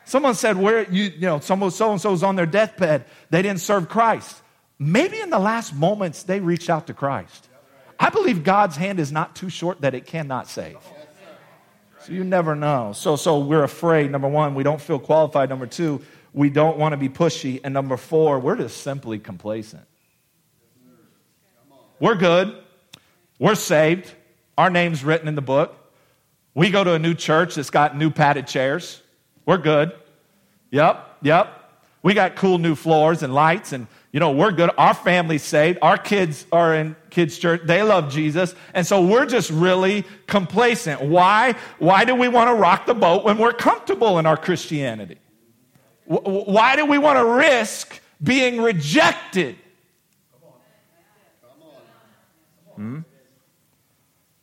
Someone 0.05 0.35
said, 0.35 0.57
where 0.57 0.89
you, 0.91 1.05
you 1.05 1.21
know, 1.27 1.41
someone 1.41 1.71
so 1.71 1.93
and 1.93 2.01
so 2.01 2.13
is 2.13 2.23
on 2.23 2.37
their 2.37 2.47
deathbed, 2.47 3.05
they 3.31 3.43
didn't 3.43 3.61
serve 3.61 3.89
Christ. 3.89 4.43
Maybe 4.79 5.21
in 5.21 5.31
the 5.31 5.39
last 5.39 5.75
moments 5.75 6.25
they 6.25 6.41
reached 6.41 6.69
out 6.69 6.89
to 6.89 6.95
Christ. 6.95 7.49
I 7.99 8.11
believe 8.11 8.43
God's 8.43 8.77
hand 8.77 8.99
is 8.99 9.13
not 9.13 9.37
too 9.37 9.49
short 9.49 9.81
that 9.83 9.95
it 9.95 10.07
cannot 10.07 10.49
save. 10.49 10.79
So 12.01 12.13
you 12.13 12.25
never 12.25 12.57
know. 12.57 12.93
So, 12.95 13.15
so 13.15 13.39
we're 13.39 13.63
afraid. 13.63 14.11
Number 14.11 14.29
one, 14.29 14.57
we 14.57 14.65
don't 14.65 14.81
feel 14.81 14.99
qualified. 14.99 15.49
Number 15.49 15.67
two, 15.67 16.03
we 16.33 16.51
don't 16.51 16.79
want 16.79 16.95
to 16.95 16.97
be 16.97 17.09
pushy. 17.09 17.61
And 17.63 17.73
number 17.73 17.97
four, 17.97 18.41
we're 18.41 18.57
just 18.57 18.79
simply 18.79 19.21
complacent. 19.21 19.85
We're 22.01 22.17
good. 22.17 22.57
We're 23.43 23.57
saved. 23.57 24.09
Our 24.57 24.71
name's 24.71 25.03
written 25.03 25.27
in 25.27 25.35
the 25.35 25.43
book. 25.43 25.75
We 26.55 26.71
go 26.71 26.85
to 26.85 26.93
a 26.93 26.99
new 27.01 27.13
church 27.13 27.57
that's 27.57 27.71
got 27.71 27.97
new 27.97 28.09
padded 28.09 28.47
chairs. 28.47 29.03
We're 29.45 29.59
good. 29.59 29.91
Yep, 30.71 31.19
yep. 31.23 31.49
We 32.05 32.15
got 32.15 32.37
cool 32.37 32.59
new 32.59 32.77
floors 32.77 33.25
and 33.25 33.35
lights, 33.35 33.73
and 33.73 33.89
you 34.13 34.21
know, 34.21 34.31
we're 34.31 34.53
good. 34.53 34.71
Our 34.79 34.95
family's 34.95 35.43
saved. 35.43 35.81
Our 35.83 35.99
kids 35.99 36.47
are 36.53 36.73
in 36.77 36.95
kids' 37.11 37.37
church. 37.37 37.63
They 37.65 37.83
love 37.83 38.13
Jesus. 38.13 38.55
And 38.75 38.87
so 38.87 39.05
we're 39.05 39.27
just 39.27 39.51
really 39.51 40.05
complacent. 40.29 41.03
Why? 41.03 41.57
Why 41.81 42.05
do 42.05 42.15
we 42.15 42.29
want 42.29 42.49
to 42.49 42.55
rock 42.55 42.87
the 42.87 42.95
boat 42.95 43.25
when 43.25 43.39
we're 43.39 43.55
comfortable 43.55 44.21
in 44.21 44.27
our 44.27 44.37
Christianity? 44.37 45.19
Why 46.05 46.77
do 46.77 46.87
we 46.87 46.97
want 46.97 47.19
to 47.19 47.25
risk 47.25 48.01
being 48.23 48.63
rejected? 48.63 49.57
Hmm? 52.77 53.01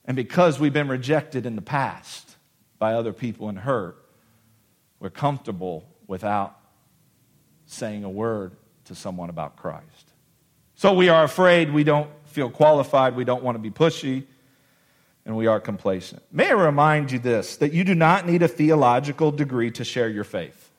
And 0.09 0.15
because 0.15 0.59
we've 0.59 0.73
been 0.73 0.87
rejected 0.87 1.45
in 1.45 1.55
the 1.55 1.61
past 1.61 2.35
by 2.79 2.95
other 2.95 3.13
people 3.13 3.47
and 3.47 3.59
hurt, 3.59 3.95
we're 4.99 5.11
comfortable 5.11 5.87
without 6.07 6.57
saying 7.67 8.03
a 8.03 8.09
word 8.09 8.53
to 8.85 8.95
someone 8.95 9.29
about 9.29 9.55
Christ. 9.55 10.11
So 10.73 10.93
we 10.93 11.09
are 11.09 11.23
afraid, 11.23 11.71
we 11.71 11.83
don't 11.83 12.09
feel 12.25 12.49
qualified, 12.49 13.15
we 13.15 13.23
don't 13.23 13.43
want 13.43 13.53
to 13.53 13.59
be 13.59 13.69
pushy, 13.69 14.25
and 15.25 15.37
we 15.37 15.45
are 15.45 15.59
complacent. 15.59 16.23
May 16.31 16.47
I 16.49 16.53
remind 16.53 17.11
you 17.11 17.19
this 17.19 17.57
that 17.57 17.71
you 17.71 17.83
do 17.83 17.93
not 17.93 18.25
need 18.25 18.41
a 18.41 18.47
theological 18.47 19.31
degree 19.31 19.69
to 19.71 19.83
share 19.83 20.09
your 20.09 20.23
faith. 20.23 20.71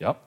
Yep. 0.00 0.20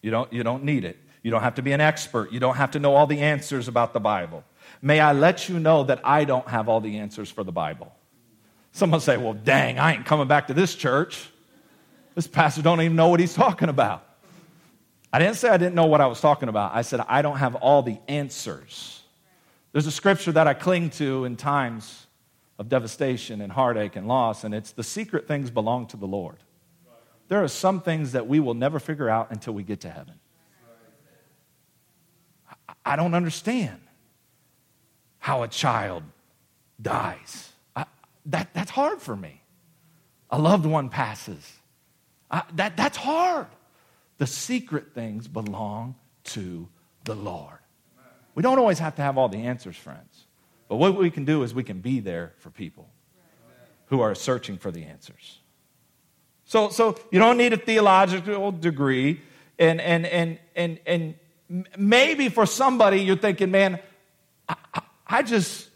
You 0.00 0.10
don't, 0.10 0.32
you 0.32 0.42
don't 0.42 0.64
need 0.64 0.86
it. 0.86 0.96
You 1.22 1.30
don't 1.30 1.42
have 1.42 1.56
to 1.56 1.62
be 1.62 1.72
an 1.72 1.82
expert. 1.82 2.32
You 2.32 2.40
don't 2.40 2.56
have 2.56 2.70
to 2.70 2.78
know 2.78 2.94
all 2.94 3.06
the 3.06 3.20
answers 3.20 3.68
about 3.68 3.92
the 3.92 4.00
Bible. 4.00 4.42
May 4.80 5.00
I 5.00 5.12
let 5.12 5.48
you 5.48 5.58
know 5.58 5.84
that 5.84 6.00
I 6.04 6.24
don't 6.24 6.46
have 6.48 6.68
all 6.68 6.80
the 6.80 6.98
answers 6.98 7.30
for 7.30 7.42
the 7.42 7.52
Bible. 7.52 7.92
Someone 8.72 9.00
say, 9.00 9.16
well, 9.16 9.34
dang, 9.34 9.78
I 9.78 9.94
ain't 9.94 10.06
coming 10.06 10.28
back 10.28 10.48
to 10.48 10.54
this 10.54 10.74
church. 10.74 11.28
This 12.14 12.26
pastor 12.26 12.62
don't 12.62 12.80
even 12.80 12.96
know 12.96 13.08
what 13.08 13.20
he's 13.20 13.34
talking 13.34 13.68
about. 13.68 14.04
I 15.12 15.18
didn't 15.18 15.36
say 15.36 15.48
I 15.48 15.56
didn't 15.56 15.74
know 15.74 15.86
what 15.86 16.00
I 16.00 16.06
was 16.06 16.20
talking 16.20 16.48
about. 16.48 16.74
I 16.74 16.82
said 16.82 17.00
I 17.08 17.22
don't 17.22 17.38
have 17.38 17.54
all 17.56 17.82
the 17.82 17.98
answers. 18.08 19.02
There's 19.72 19.86
a 19.86 19.92
scripture 19.92 20.32
that 20.32 20.46
I 20.46 20.54
cling 20.54 20.90
to 20.90 21.24
in 21.24 21.36
times 21.36 22.06
of 22.58 22.68
devastation 22.68 23.40
and 23.40 23.50
heartache 23.50 23.96
and 23.96 24.06
loss, 24.06 24.44
and 24.44 24.54
it's 24.54 24.72
the 24.72 24.82
secret 24.82 25.26
things 25.26 25.50
belong 25.50 25.86
to 25.88 25.96
the 25.96 26.06
Lord. 26.06 26.36
There 27.28 27.42
are 27.42 27.48
some 27.48 27.80
things 27.80 28.12
that 28.12 28.26
we 28.26 28.40
will 28.40 28.54
never 28.54 28.78
figure 28.78 29.08
out 29.08 29.30
until 29.30 29.54
we 29.54 29.62
get 29.62 29.80
to 29.80 29.90
heaven. 29.90 30.14
I 32.84 32.96
don't 32.96 33.14
understand 33.14 33.80
how 35.28 35.42
a 35.42 35.48
child 35.48 36.02
dies. 36.80 37.52
I, 37.76 37.84
that, 38.24 38.48
that's 38.54 38.70
hard 38.70 39.02
for 39.02 39.14
me. 39.14 39.42
A 40.30 40.38
loved 40.38 40.64
one 40.64 40.88
passes. 40.88 41.52
I, 42.30 42.44
that, 42.54 42.78
that's 42.78 42.96
hard. 42.96 43.46
The 44.16 44.26
secret 44.26 44.94
things 44.94 45.28
belong 45.28 45.96
to 46.32 46.66
the 47.04 47.14
Lord. 47.14 47.58
We 48.34 48.42
don't 48.42 48.58
always 48.58 48.78
have 48.78 48.96
to 48.96 49.02
have 49.02 49.18
all 49.18 49.28
the 49.28 49.42
answers, 49.42 49.76
friends. 49.76 50.24
But 50.66 50.76
what 50.76 50.96
we 50.96 51.10
can 51.10 51.26
do 51.26 51.42
is 51.42 51.52
we 51.52 51.62
can 51.62 51.82
be 51.82 52.00
there 52.00 52.32
for 52.38 52.48
people 52.48 52.88
who 53.88 54.00
are 54.00 54.14
searching 54.14 54.56
for 54.56 54.70
the 54.70 54.84
answers. 54.84 55.40
So, 56.46 56.70
so 56.70 56.98
you 57.10 57.18
don't 57.18 57.36
need 57.36 57.52
a 57.52 57.58
theological 57.58 58.50
degree. 58.50 59.20
And, 59.58 59.78
and, 59.78 60.06
and, 60.06 60.38
and, 60.56 60.80
and 60.86 61.14
maybe 61.76 62.30
for 62.30 62.46
somebody, 62.46 63.02
you're 63.02 63.16
thinking, 63.16 63.50
man, 63.50 63.78
I, 64.48 64.56
I 65.08 65.22
just, 65.22 65.68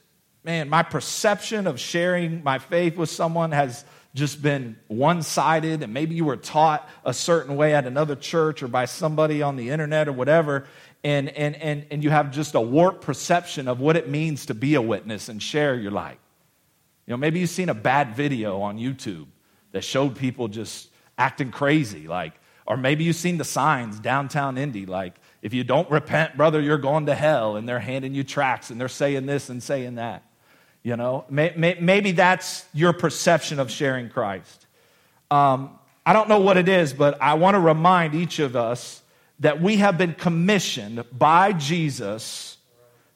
man, 0.45 0.69
my 0.69 0.83
perception 0.83 1.67
of 1.67 1.81
sharing 1.81 2.43
my 2.43 2.59
faith 2.59 2.97
with 2.97 3.09
someone 3.09 3.53
has 3.53 3.85
just 4.15 4.43
been 4.43 4.77
one 4.89 5.23
sided, 5.23 5.83
and 5.83 5.95
maybe 5.95 6.15
you 6.15 6.27
were 6.27 6.37
taught 6.37 6.87
a 7.05 7.15
certain 7.15 7.57
way 7.57 7.75
at 7.75 7.87
another 7.87 8.15
church 8.15 8.63
or 8.63 8.69
by 8.69 8.85
somebody 8.85 9.41
on 9.41 9.57
the 9.57 9.71
internet 9.71 10.07
or 10.07 10.13
whatever, 10.13 10.67
and, 11.03 11.31
and, 11.31 11.57
and, 11.57 11.87
and 11.91 12.05
you 12.05 12.11
have 12.11 12.31
just 12.31 12.55
a 12.55 12.61
warped 12.61 13.01
perception 13.01 13.69
of 13.69 13.81
what 13.81 13.97
it 13.97 14.11
means 14.11 14.47
to 14.47 14.55
be 14.55 14.75
a 14.75 14.83
witness 14.83 15.31
and 15.31 15.43
share 15.43 15.75
your 15.75 15.93
light. 15.93 16.19
You 17.07 17.13
know, 17.13 17.17
maybe 17.17 17.41
you've 17.41 17.51
seen 17.51 17.71
a 17.71 17.75
bad 17.75 18.15
video 18.15 18.61
on 18.61 18.79
YouTube 18.79 19.27
that 19.73 19.83
showed 19.83 20.15
people 20.15 20.49
just 20.49 20.91
acting 21.17 21.51
crazy, 21.51 22.07
like, 22.07 22.35
or 22.67 22.77
maybe 22.77 23.05
you've 23.05 23.17
seen 23.17 23.39
the 23.39 23.45
signs 23.45 23.99
downtown 23.99 24.59
Indy, 24.59 24.85
like, 24.85 25.15
if 25.43 25.53
you 25.53 25.65
don't 25.65 25.91
repent, 25.91 26.37
brother, 26.37 26.61
you're 26.61 26.79
going 26.79 27.07
to 27.07 27.15
hell, 27.15 27.57
and 27.57 27.69
they're 27.69 27.81
handing 27.81 28.15
you 28.15 28.25
tracts 28.25 28.71
and 28.71 28.81
they're 28.81 28.89
saying 28.89 29.27
this 29.27 29.49
and 29.49 29.63
saying 29.63 29.97
that. 29.97 30.23
You 30.85 30.97
know, 30.97 31.25
maybe 31.29 32.13
that's 32.13 32.65
your 32.73 32.93
perception 32.93 33.61
of 33.61 33.71
sharing 33.71 34.09
Christ. 34.09 34.67
Um, 35.31 35.79
I 36.05 36.13
don't 36.13 36.29
know 36.29 36.41
what 36.41 36.57
it 36.57 36.69
is, 36.69 36.93
but 36.93 37.21
I 37.23 37.35
want 37.35 37.55
to 37.55 37.61
remind 37.61 38.15
each 38.15 38.41
of 38.41 38.57
us 38.57 39.03
that 39.41 39.61
we 39.61 39.77
have 39.77 39.97
been 39.97 40.15
commissioned 40.15 41.05
by 41.17 41.53
Jesus 41.53 42.57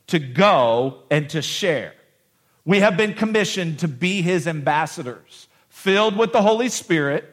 to 0.09 0.19
go 0.21 1.03
and 1.11 1.29
to 1.31 1.43
share. 1.43 1.95
We 2.65 2.81
have 2.81 2.97
been 2.97 3.15
commissioned 3.15 3.81
to 3.81 3.89
be 3.89 4.23
his 4.23 4.47
ambassadors. 4.47 5.49
Filled 5.69 6.17
with 6.17 6.33
the 6.33 6.43
Holy 6.43 6.69
Spirit, 6.69 7.25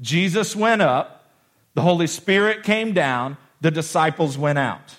Jesus 0.00 0.54
went 0.54 0.82
up, 0.82 1.30
the 1.74 1.82
Holy 1.82 2.06
Spirit 2.06 2.62
came 2.62 2.92
down, 2.92 3.36
the 3.60 3.70
disciples 3.70 4.38
went 4.38 4.58
out. 4.58 4.96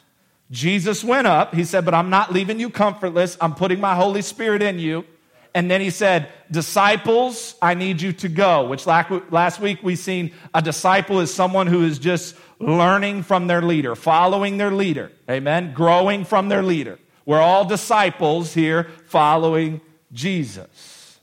Jesus 0.52 1.04
went 1.04 1.28
up. 1.28 1.56
He 1.56 1.64
said, 1.64 1.86
But 1.86 1.94
I'm 1.94 2.10
not 2.10 2.34
leaving 2.34 2.60
you 2.60 2.70
comfortless. 2.70 3.38
I'm 3.40 3.56
putting 3.56 3.80
my 3.80 3.96
Holy 3.96 4.22
Spirit 4.22 4.62
in 4.62 4.80
you. 4.80 5.06
And 5.54 5.70
then 5.70 5.82
he 5.82 5.90
said, 5.90 6.30
Disciples, 6.50 7.56
I 7.62 7.74
need 7.74 8.02
you 8.02 8.14
to 8.14 8.30
go. 8.30 8.68
Which 8.68 8.86
last 8.86 9.60
week 9.60 9.82
we 9.82 9.96
seen 9.96 10.34
a 10.54 10.62
disciple 10.62 11.20
is 11.20 11.34
someone 11.34 11.68
who 11.68 11.84
is 11.84 12.00
just 12.00 12.36
learning 12.60 13.24
from 13.24 13.48
their 13.48 13.62
leader, 13.62 13.96
following 13.96 14.58
their 14.58 14.72
leader. 14.72 15.12
Amen. 15.30 15.74
Growing 15.74 16.26
from 16.26 16.50
their 16.50 16.64
leader. 16.64 17.00
We're 17.26 17.42
all 17.42 17.66
disciples 17.66 18.54
here 18.54 18.90
following 19.06 19.82
Jesus. 20.12 21.20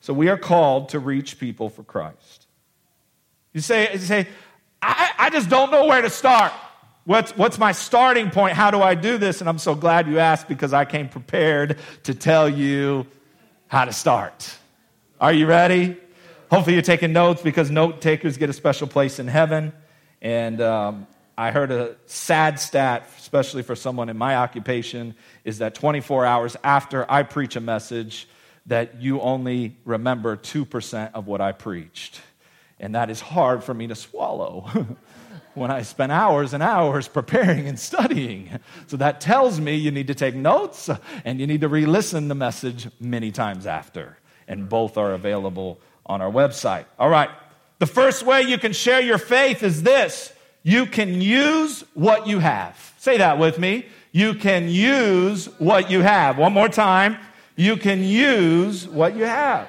So 0.00 0.14
we 0.14 0.28
are 0.28 0.38
called 0.38 0.90
to 0.90 0.98
reach 1.00 1.38
people 1.38 1.68
for 1.68 1.82
Christ. 1.82 2.46
You 3.52 3.60
say, 3.60 3.92
you 3.92 3.98
say 3.98 4.26
I, 4.86 5.26
I 5.26 5.30
just 5.30 5.48
don't 5.48 5.70
know 5.70 5.86
where 5.86 6.02
to 6.02 6.10
start. 6.10 6.52
What's, 7.04 7.36
what's 7.36 7.58
my 7.58 7.72
starting 7.72 8.30
point? 8.30 8.54
How 8.54 8.70
do 8.70 8.82
I 8.82 8.94
do 8.94 9.18
this? 9.18 9.40
And 9.40 9.48
I'm 9.48 9.58
so 9.58 9.74
glad 9.74 10.06
you 10.08 10.18
asked 10.18 10.48
because 10.48 10.72
I 10.72 10.84
came 10.84 11.08
prepared 11.08 11.78
to 12.04 12.14
tell 12.14 12.48
you 12.48 13.06
how 13.68 13.84
to 13.84 13.92
start. 13.92 14.56
Are 15.20 15.32
you 15.32 15.46
ready? 15.46 15.96
Hopefully, 16.50 16.74
you're 16.74 16.82
taking 16.82 17.12
notes 17.12 17.42
because 17.42 17.70
note 17.70 18.00
takers 18.00 18.36
get 18.36 18.50
a 18.50 18.52
special 18.52 18.86
place 18.86 19.18
in 19.18 19.26
heaven. 19.26 19.72
And 20.22 20.60
um, 20.60 21.06
I 21.36 21.50
heard 21.50 21.70
a 21.72 21.96
sad 22.06 22.60
stat, 22.60 23.08
especially 23.18 23.62
for 23.62 23.74
someone 23.74 24.08
in 24.08 24.16
my 24.16 24.36
occupation, 24.36 25.14
is 25.44 25.58
that 25.58 25.74
24 25.74 26.24
hours 26.24 26.56
after 26.62 27.10
I 27.10 27.24
preach 27.24 27.56
a 27.56 27.60
message, 27.60 28.28
that 28.66 29.00
you 29.00 29.20
only 29.20 29.76
remember 29.84 30.36
2% 30.36 31.12
of 31.14 31.26
what 31.26 31.40
I 31.40 31.52
preached. 31.52 32.20
And 32.78 32.94
that 32.94 33.10
is 33.10 33.20
hard 33.20 33.64
for 33.64 33.74
me 33.74 33.86
to 33.86 33.94
swallow. 33.94 34.68
when 35.56 35.70
I 35.70 35.82
spent 35.82 36.12
hours 36.12 36.52
and 36.52 36.62
hours 36.62 37.08
preparing 37.08 37.66
and 37.66 37.78
studying. 37.78 38.60
So 38.88 38.98
that 38.98 39.20
tells 39.20 39.58
me 39.58 39.74
you 39.74 39.90
need 39.90 40.08
to 40.08 40.14
take 40.14 40.34
notes 40.34 40.90
and 41.24 41.40
you 41.40 41.46
need 41.46 41.62
to 41.62 41.68
re 41.68 41.86
listen 41.86 42.28
the 42.28 42.34
message 42.34 42.88
many 43.00 43.32
times 43.32 43.66
after. 43.66 44.18
And 44.46 44.68
both 44.68 44.98
are 44.98 45.14
available 45.14 45.80
on 46.04 46.20
our 46.20 46.30
website. 46.30 46.84
All 46.98 47.08
right. 47.08 47.30
The 47.78 47.86
first 47.86 48.24
way 48.24 48.42
you 48.42 48.58
can 48.58 48.72
share 48.72 49.00
your 49.00 49.18
faith 49.18 49.62
is 49.62 49.82
this 49.82 50.32
you 50.62 50.84
can 50.86 51.20
use 51.20 51.84
what 51.94 52.26
you 52.26 52.38
have. 52.38 52.94
Say 52.98 53.18
that 53.18 53.38
with 53.38 53.58
me. 53.58 53.86
You 54.12 54.34
can 54.34 54.68
use 54.68 55.46
what 55.58 55.90
you 55.90 56.00
have. 56.00 56.38
One 56.38 56.52
more 56.52 56.68
time. 56.68 57.18
You 57.54 57.76
can 57.76 58.02
use 58.02 58.86
what 58.88 59.16
you 59.16 59.24
have. 59.24 59.68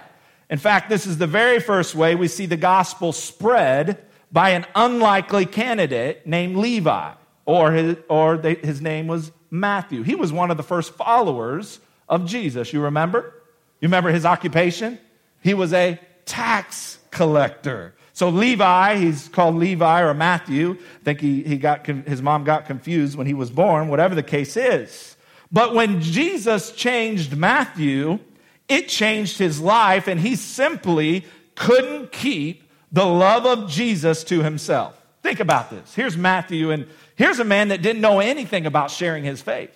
In 0.50 0.58
fact, 0.58 0.89
this 0.89 1.06
is 1.06 1.18
the 1.18 1.27
very 1.27 1.60
first 1.60 1.94
way 1.94 2.16
we 2.16 2.27
see 2.27 2.46
the 2.46 2.58
gospel 2.58 3.12
spread 3.12 4.06
by 4.32 4.51
an 4.51 4.66
unlikely 4.75 5.46
candidate 5.46 6.25
named 6.25 6.58
Levi, 6.58 7.13
or 7.46 7.72
his, 7.72 7.98
or 8.10 8.38
they, 8.38 8.56
his 8.56 8.82
name 8.82 9.08
was 9.08 9.32
Matthew. 9.50 10.04
He 10.04 10.16
was 10.16 10.32
one 10.32 10.51
of 10.51 10.58
the 10.58 10.63
first 10.63 10.94
followers 10.94 11.80
of 12.10 12.25
Jesus. 12.25 12.74
You 12.74 12.82
remember? 12.82 13.34
You 13.82 13.88
remember 13.88 14.10
his 14.12 14.25
occupation? 14.25 15.00
He 15.42 15.54
was 15.54 15.74
a 15.74 16.00
tax 16.25 17.00
collector. 17.12 17.94
So 18.13 18.30
Levi, 18.30 18.98
he's 18.98 19.27
called 19.27 19.56
Levi 19.56 20.01
or 20.01 20.13
Matthew. 20.13 20.77
I 21.01 21.04
think 21.04 21.22
he, 21.22 21.44
he 21.44 21.58
got, 21.58 21.86
his 21.86 22.22
mom 22.22 22.44
got 22.44 22.66
confused 22.66 23.16
when 23.18 23.27
he 23.27 23.34
was 23.34 23.50
born, 23.50 23.89
whatever 23.89 24.16
the 24.16 24.24
case 24.24 24.58
is. 24.58 25.16
But 25.51 25.74
when 25.74 26.01
Jesus 26.01 26.72
changed 26.72 27.38
Matthew, 27.38 28.20
it 28.67 28.88
changed 28.88 29.38
his 29.38 29.59
life, 29.59 30.07
and 30.07 30.19
he 30.19 30.36
simply 30.36 31.25
couldn't 31.55 32.12
keep 32.12 32.63
the 32.91 33.05
love 33.05 33.45
of 33.45 33.69
Jesus 33.69 34.24
to 34.25 34.43
himself. 34.43 35.01
Think 35.24 35.39
about 35.39 35.69
this. 35.69 35.93
Here's 35.93 36.15
Matthew, 36.15 36.71
and 36.71 36.88
here's 37.15 37.39
a 37.39 37.43
man 37.43 37.69
that 37.69 37.81
didn't 37.81 38.01
know 38.01 38.19
anything 38.19 38.65
about 38.65 38.91
sharing 38.91 39.24
his 39.24 39.41
faith. 39.41 39.71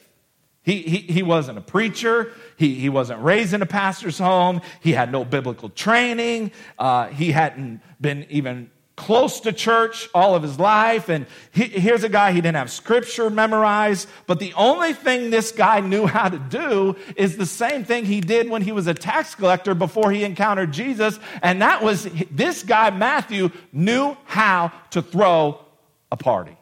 He, 0.63 0.81
he, 0.83 0.97
he 0.97 1.23
wasn't 1.23 1.57
a 1.57 1.61
preacher. 1.61 2.31
He, 2.55 2.75
he 2.75 2.89
wasn't 2.89 3.23
raised 3.23 3.53
in 3.53 3.61
a 3.61 3.65
pastor's 3.65 4.19
home. 4.19 4.61
He 4.79 4.91
had 4.91 5.11
no 5.11 5.25
biblical 5.25 5.69
training. 5.69 6.51
Uh, 6.77 7.07
he 7.07 7.31
hadn't 7.31 7.81
been 7.99 8.27
even 8.29 8.69
close 9.01 9.39
to 9.39 9.51
church 9.51 10.07
all 10.13 10.35
of 10.35 10.43
his 10.43 10.59
life. 10.59 11.09
And 11.09 11.25
he, 11.51 11.63
here's 11.63 12.03
a 12.03 12.09
guy, 12.09 12.31
he 12.33 12.39
didn't 12.39 12.55
have 12.55 12.69
scripture 12.69 13.31
memorized, 13.31 14.07
but 14.27 14.39
the 14.39 14.53
only 14.53 14.93
thing 14.93 15.31
this 15.31 15.51
guy 15.51 15.79
knew 15.79 16.05
how 16.05 16.29
to 16.29 16.37
do 16.37 16.95
is 17.15 17.35
the 17.35 17.47
same 17.47 17.83
thing 17.83 18.05
he 18.05 18.21
did 18.21 18.47
when 18.47 18.61
he 18.61 18.71
was 18.71 18.85
a 18.85 18.93
tax 18.93 19.33
collector 19.33 19.73
before 19.73 20.11
he 20.11 20.23
encountered 20.23 20.71
Jesus. 20.71 21.19
And 21.41 21.63
that 21.63 21.83
was 21.83 22.03
this 22.29 22.61
guy, 22.61 22.91
Matthew, 22.91 23.49
knew 23.73 24.15
how 24.25 24.71
to 24.91 25.01
throw 25.01 25.65
a 26.11 26.17
party. 26.17 26.55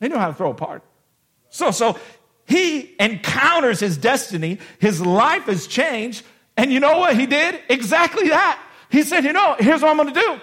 He 0.00 0.08
knew 0.08 0.16
how 0.16 0.28
to 0.28 0.34
throw 0.34 0.52
a 0.52 0.54
party. 0.54 0.84
So, 1.50 1.70
so 1.70 1.98
he 2.46 2.96
encounters 2.98 3.78
his 3.78 3.98
destiny. 3.98 4.58
His 4.78 5.04
life 5.04 5.44
has 5.44 5.66
changed. 5.66 6.24
And 6.56 6.72
you 6.72 6.80
know 6.80 6.98
what 6.98 7.14
he 7.14 7.26
did? 7.26 7.60
Exactly 7.68 8.30
that. 8.30 8.58
He 8.90 9.02
said, 9.02 9.24
you 9.24 9.34
know, 9.34 9.56
here's 9.58 9.82
what 9.82 9.90
I'm 9.90 9.96
going 9.98 10.14
to 10.14 10.20
do. 10.20 10.40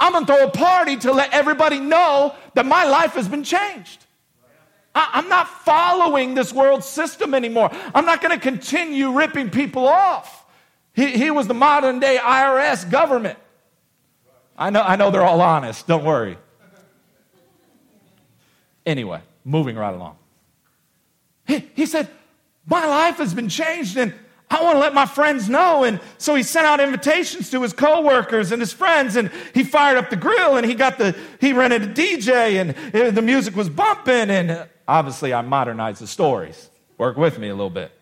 I'm 0.00 0.12
to 0.24 0.26
throw 0.26 0.44
a 0.46 0.50
party 0.50 0.96
to 0.96 1.12
let 1.12 1.32
everybody 1.32 1.78
know 1.78 2.34
that 2.54 2.64
my 2.64 2.84
life 2.84 3.12
has 3.12 3.28
been 3.28 3.44
changed. 3.44 4.06
I, 4.94 5.18
am 5.18 5.28
not 5.28 5.46
following 5.46 6.34
this 6.34 6.52
world 6.52 6.82
system 6.82 7.34
anymore. 7.34 7.70
I'm 7.94 8.06
not 8.06 8.20
to 8.22 8.38
continue 8.38 9.12
ripping 9.12 9.50
people 9.50 9.86
off. 9.86 10.44
He, 10.94 11.12
he 11.12 11.30
was 11.30 11.46
the 11.46 11.54
modern 11.54 12.00
day 12.00 12.18
IRS 12.20 12.90
government. 12.90 13.38
I 14.58 14.70
know, 14.70 14.82
I 14.82 14.96
know 14.96 15.10
they're 15.10 15.24
all 15.24 15.40
honest. 15.40 15.86
Don't 15.86 16.04
worry. 16.04 16.36
Anyway, 18.84 19.20
moving 19.44 19.76
right 19.76 19.94
along. 19.94 20.16
He, 21.46 21.68
he 21.74 21.86
said, 21.86 22.08
My 22.66 22.86
life 22.86 23.18
has 23.18 23.32
been 23.32 23.48
changed 23.48 23.96
and 23.96 24.12
I 24.50 24.64
want 24.64 24.74
to 24.74 24.80
let 24.80 24.92
my 24.92 25.06
friends 25.06 25.48
know. 25.48 25.84
And 25.84 26.00
so 26.18 26.34
he 26.34 26.42
sent 26.42 26.66
out 26.66 26.80
invitations 26.80 27.50
to 27.50 27.62
his 27.62 27.72
coworkers 27.72 28.50
and 28.50 28.60
his 28.60 28.72
friends, 28.72 29.14
and 29.14 29.30
he 29.54 29.62
fired 29.62 29.96
up 29.96 30.10
the 30.10 30.16
grill 30.16 30.56
and 30.56 30.66
he 30.66 30.74
got 30.74 30.98
the, 30.98 31.16
he 31.40 31.52
rented 31.52 31.82
a 31.82 31.86
DJ 31.86 32.60
and 32.60 33.16
the 33.16 33.22
music 33.22 33.54
was 33.54 33.68
bumping. 33.68 34.28
And 34.28 34.50
uh, 34.50 34.66
obviously, 34.88 35.32
I 35.32 35.42
modernized 35.42 36.02
the 36.02 36.08
stories. 36.08 36.68
Work 36.98 37.16
with 37.16 37.38
me 37.38 37.48
a 37.48 37.54
little 37.54 37.70
bit. 37.70 37.92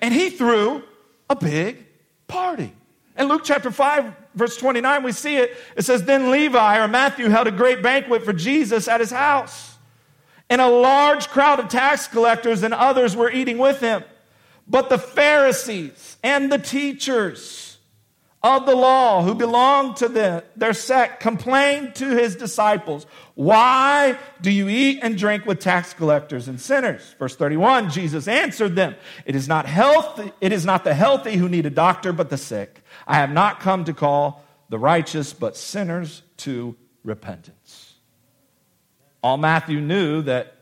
And 0.00 0.12
he 0.14 0.30
threw 0.30 0.82
a 1.28 1.36
big 1.36 1.86
party. 2.26 2.72
In 3.16 3.28
Luke 3.28 3.42
chapter 3.44 3.70
5, 3.70 4.14
verse 4.34 4.56
29, 4.56 5.02
we 5.02 5.12
see 5.12 5.36
it. 5.36 5.54
It 5.76 5.82
says, 5.82 6.02
Then 6.02 6.30
Levi 6.30 6.78
or 6.82 6.88
Matthew 6.88 7.28
held 7.28 7.46
a 7.46 7.52
great 7.52 7.82
banquet 7.82 8.24
for 8.24 8.32
Jesus 8.32 8.88
at 8.88 9.00
his 9.00 9.10
house. 9.10 9.76
And 10.48 10.60
a 10.60 10.68
large 10.68 11.28
crowd 11.28 11.60
of 11.60 11.68
tax 11.68 12.08
collectors 12.08 12.62
and 12.62 12.72
others 12.72 13.14
were 13.14 13.30
eating 13.30 13.58
with 13.58 13.80
him. 13.80 14.02
But 14.66 14.88
the 14.88 14.98
Pharisees 14.98 16.16
and 16.22 16.50
the 16.50 16.58
teachers 16.58 17.72
of 18.42 18.66
the 18.66 18.74
law 18.74 19.22
who 19.22 19.34
belonged 19.34 19.96
to 19.96 20.08
the, 20.08 20.44
their 20.56 20.72
sect 20.72 21.20
complained 21.20 21.94
to 21.96 22.10
his 22.10 22.34
disciples, 22.34 23.06
Why 23.34 24.18
do 24.40 24.50
you 24.50 24.68
eat 24.68 25.00
and 25.02 25.16
drink 25.16 25.46
with 25.46 25.60
tax 25.60 25.94
collectors 25.94 26.48
and 26.48 26.60
sinners? 26.60 27.14
Verse 27.18 27.36
31, 27.36 27.90
Jesus 27.90 28.26
answered 28.26 28.74
them, 28.74 28.96
It 29.26 29.36
is 29.36 29.46
not 29.46 29.66
healthy, 29.66 30.32
it 30.40 30.52
is 30.52 30.66
not 30.66 30.82
the 30.82 30.94
healthy 30.94 31.36
who 31.36 31.48
need 31.48 31.66
a 31.66 31.70
doctor, 31.70 32.12
but 32.12 32.30
the 32.30 32.38
sick. 32.38 32.82
I 33.06 33.16
have 33.16 33.30
not 33.30 33.60
come 33.60 33.84
to 33.84 33.94
call 33.94 34.44
the 34.70 34.78
righteous, 34.78 35.32
but 35.32 35.56
sinners 35.56 36.22
to 36.38 36.74
repentance. 37.04 37.94
All 39.22 39.36
Matthew 39.36 39.80
knew 39.80 40.22
that, 40.22 40.56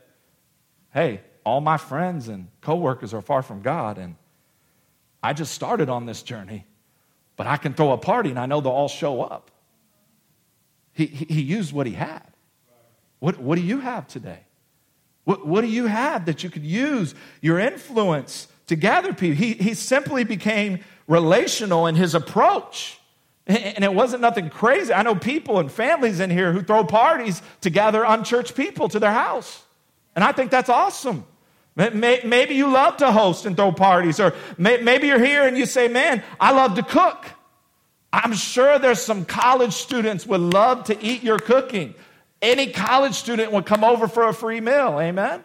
hey, 0.93 1.21
all 1.43 1.61
my 1.61 1.77
friends 1.77 2.27
and 2.27 2.47
coworkers 2.61 3.13
are 3.13 3.21
far 3.21 3.41
from 3.41 3.61
God, 3.61 3.97
and 3.97 4.15
I 5.23 5.33
just 5.33 5.53
started 5.53 5.89
on 5.89 6.05
this 6.05 6.23
journey, 6.23 6.65
but 7.35 7.47
I 7.47 7.57
can 7.57 7.73
throw 7.73 7.91
a 7.91 7.97
party 7.97 8.29
and 8.29 8.39
I 8.39 8.45
know 8.45 8.61
they'll 8.61 8.71
all 8.71 8.87
show 8.87 9.21
up. 9.21 9.51
He, 10.93 11.05
he, 11.05 11.25
he 11.25 11.41
used 11.41 11.73
what 11.73 11.87
he 11.87 11.93
had. 11.93 12.23
What, 13.19 13.39
what 13.39 13.55
do 13.55 13.61
you 13.61 13.79
have 13.79 14.07
today? 14.07 14.39
What, 15.23 15.45
what 15.45 15.61
do 15.61 15.67
you 15.67 15.85
have 15.85 16.25
that 16.25 16.43
you 16.43 16.49
could 16.49 16.65
use 16.65 17.13
your 17.41 17.59
influence 17.59 18.47
to 18.67 18.75
gather 18.75 19.13
people? 19.13 19.35
He, 19.35 19.53
he 19.53 19.73
simply 19.75 20.23
became 20.23 20.79
relational 21.07 21.87
in 21.87 21.95
his 21.95 22.15
approach. 22.15 22.99
And 23.47 23.83
it 23.83 23.93
wasn't 23.93 24.21
nothing 24.21 24.49
crazy. 24.49 24.93
I 24.93 25.03
know 25.03 25.15
people 25.15 25.59
and 25.59 25.71
families 25.71 26.19
in 26.19 26.29
here 26.29 26.53
who 26.53 26.61
throw 26.61 26.83
parties 26.83 27.41
to 27.61 27.69
gather 27.69 28.03
unchurched 28.03 28.55
people 28.55 28.87
to 28.89 28.99
their 28.99 29.11
house. 29.11 29.63
And 30.15 30.23
I 30.23 30.31
think 30.31 30.51
that's 30.51 30.69
awesome. 30.69 31.25
Maybe 31.75 32.55
you 32.55 32.69
love 32.69 32.97
to 32.97 33.11
host 33.11 33.45
and 33.45 33.55
throw 33.55 33.71
parties, 33.71 34.19
or 34.19 34.33
maybe 34.57 35.07
you're 35.07 35.23
here 35.23 35.47
and 35.47 35.57
you 35.57 35.65
say, 35.65 35.87
Man, 35.87 36.21
I 36.39 36.51
love 36.51 36.75
to 36.75 36.83
cook. 36.83 37.25
I'm 38.13 38.33
sure 38.33 38.77
there's 38.77 39.01
some 39.01 39.23
college 39.23 39.73
students 39.73 40.27
would 40.27 40.41
love 40.41 40.85
to 40.85 41.01
eat 41.01 41.23
your 41.23 41.39
cooking. 41.39 41.95
Any 42.41 42.71
college 42.71 43.13
student 43.13 43.53
would 43.53 43.65
come 43.65 43.83
over 43.83 44.07
for 44.07 44.27
a 44.27 44.33
free 44.33 44.59
meal. 44.59 44.99
Amen? 44.99 45.43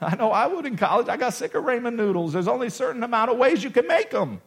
I 0.00 0.16
know 0.16 0.30
I 0.30 0.46
would 0.46 0.66
in 0.66 0.76
college. 0.76 1.08
I 1.08 1.16
got 1.16 1.32
sick 1.32 1.54
of 1.54 1.64
ramen 1.64 1.94
noodles. 1.94 2.32
There's 2.32 2.48
only 2.48 2.66
a 2.66 2.70
certain 2.70 3.02
amount 3.02 3.30
of 3.30 3.38
ways 3.38 3.62
you 3.62 3.70
can 3.70 3.86
make 3.86 4.10
them. 4.10 4.42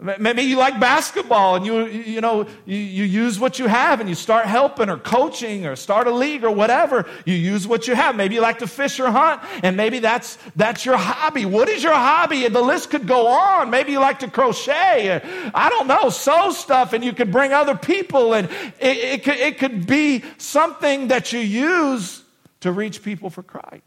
Maybe 0.00 0.42
you 0.42 0.56
like 0.56 0.78
basketball 0.78 1.56
and 1.56 1.66
you, 1.66 1.86
you 1.86 2.20
know, 2.20 2.46
you, 2.66 2.76
you 2.76 3.02
use 3.02 3.40
what 3.40 3.58
you 3.58 3.66
have 3.66 3.98
and 3.98 4.08
you 4.08 4.14
start 4.14 4.46
helping 4.46 4.88
or 4.88 4.96
coaching 4.96 5.66
or 5.66 5.74
start 5.74 6.06
a 6.06 6.12
league 6.12 6.44
or 6.44 6.52
whatever. 6.52 7.04
You 7.24 7.34
use 7.34 7.66
what 7.66 7.88
you 7.88 7.96
have. 7.96 8.14
Maybe 8.14 8.36
you 8.36 8.40
like 8.40 8.60
to 8.60 8.68
fish 8.68 9.00
or 9.00 9.10
hunt 9.10 9.42
and 9.64 9.76
maybe 9.76 9.98
that's, 9.98 10.38
that's 10.54 10.84
your 10.84 10.96
hobby. 10.96 11.46
What 11.46 11.68
is 11.68 11.82
your 11.82 11.94
hobby? 11.94 12.46
The 12.46 12.62
list 12.62 12.90
could 12.90 13.08
go 13.08 13.26
on. 13.26 13.70
Maybe 13.70 13.90
you 13.90 13.98
like 13.98 14.20
to 14.20 14.30
crochet. 14.30 15.20
I 15.52 15.68
don't 15.68 15.88
know, 15.88 16.10
sew 16.10 16.52
stuff 16.52 16.92
and 16.92 17.04
you 17.04 17.12
could 17.12 17.32
bring 17.32 17.52
other 17.52 17.74
people 17.74 18.34
and 18.34 18.48
it, 18.78 18.98
it, 18.98 19.24
could, 19.24 19.36
it 19.36 19.58
could 19.58 19.84
be 19.88 20.22
something 20.36 21.08
that 21.08 21.32
you 21.32 21.40
use 21.40 22.22
to 22.60 22.70
reach 22.70 23.02
people 23.02 23.30
for 23.30 23.42
Christ. 23.42 23.82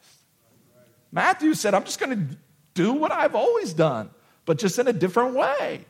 Matthew 1.10 1.54
said, 1.54 1.74
I'm 1.74 1.86
just 1.86 2.02
going 2.02 2.28
to 2.28 2.38
do 2.74 2.92
what 2.92 3.14
I've 3.14 3.36
always 3.36 3.72
done, 3.72 4.10
but 4.46 4.58
just 4.58 4.78
in 4.78 4.88
a 4.88 4.94
different 4.94 5.36
way. 5.36 5.86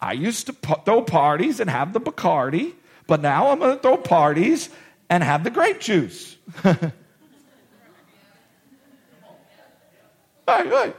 I 0.00 0.12
used 0.12 0.46
to 0.46 0.52
throw 0.84 1.02
parties 1.02 1.60
and 1.60 1.70
have 1.70 1.92
the 1.92 2.00
Bacardi, 2.00 2.74
but 3.06 3.20
now 3.20 3.50
I'm 3.50 3.58
going 3.58 3.76
to 3.76 3.82
throw 3.82 3.96
parties 3.96 4.68
and 5.08 5.22
have 5.22 5.44
the 5.44 5.50
grape 5.50 5.80
juice. 5.80 6.36
right, 6.64 6.92
right. 10.46 10.96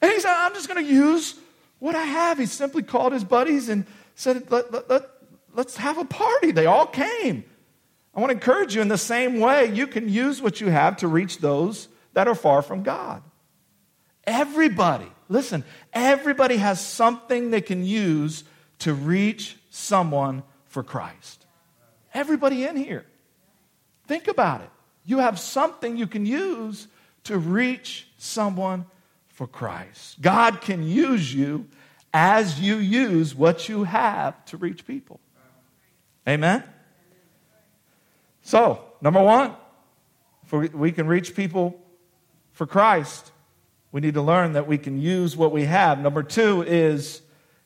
And 0.00 0.10
he 0.10 0.20
said, 0.20 0.32
I'm 0.32 0.54
just 0.54 0.68
going 0.68 0.84
to 0.84 0.90
use 0.92 1.34
what 1.78 1.94
I 1.94 2.04
have. 2.04 2.38
He 2.38 2.46
simply 2.46 2.82
called 2.82 3.12
his 3.12 3.24
buddies 3.24 3.68
and 3.68 3.86
said, 4.14 4.50
let, 4.50 4.72
let, 4.72 4.88
let, 4.88 5.02
let's 5.54 5.76
have 5.76 5.98
a 5.98 6.04
party. 6.04 6.50
They 6.50 6.66
all 6.66 6.86
came. 6.86 7.44
I 8.14 8.20
want 8.20 8.30
to 8.30 8.34
encourage 8.34 8.74
you 8.74 8.82
in 8.82 8.88
the 8.88 8.98
same 8.98 9.40
way, 9.40 9.72
you 9.72 9.86
can 9.86 10.08
use 10.08 10.42
what 10.42 10.60
you 10.60 10.68
have 10.68 10.98
to 10.98 11.08
reach 11.08 11.38
those 11.38 11.88
that 12.12 12.28
are 12.28 12.34
far 12.34 12.62
from 12.62 12.82
God. 12.82 13.22
Everybody 14.24 15.10
Listen, 15.32 15.64
everybody 15.94 16.58
has 16.58 16.78
something 16.78 17.50
they 17.50 17.62
can 17.62 17.84
use 17.86 18.44
to 18.80 18.92
reach 18.92 19.56
someone 19.70 20.42
for 20.66 20.82
Christ. 20.82 21.46
Everybody 22.12 22.64
in 22.64 22.76
here. 22.76 23.06
Think 24.06 24.28
about 24.28 24.60
it. 24.60 24.68
You 25.06 25.18
have 25.18 25.38
something 25.38 25.96
you 25.96 26.06
can 26.06 26.26
use 26.26 26.86
to 27.24 27.38
reach 27.38 28.08
someone 28.18 28.84
for 29.28 29.46
Christ. 29.46 30.20
God 30.20 30.60
can 30.60 30.82
use 30.82 31.34
you 31.34 31.66
as 32.12 32.60
you 32.60 32.76
use 32.76 33.34
what 33.34 33.70
you 33.70 33.84
have 33.84 34.44
to 34.46 34.58
reach 34.58 34.86
people. 34.86 35.18
Amen? 36.28 36.62
So, 38.42 38.84
number 39.00 39.22
one, 39.22 39.54
we 40.50 40.92
can 40.92 41.06
reach 41.06 41.34
people 41.34 41.80
for 42.52 42.66
Christ, 42.66 43.32
we 43.92 44.00
need 44.00 44.14
to 44.14 44.22
learn 44.22 44.54
that 44.54 44.66
we 44.66 44.78
can 44.78 45.00
use 45.00 45.36
what 45.36 45.52
we 45.52 45.64
have. 45.64 45.98
Number 46.00 46.22
two 46.22 46.62
is 46.62 47.20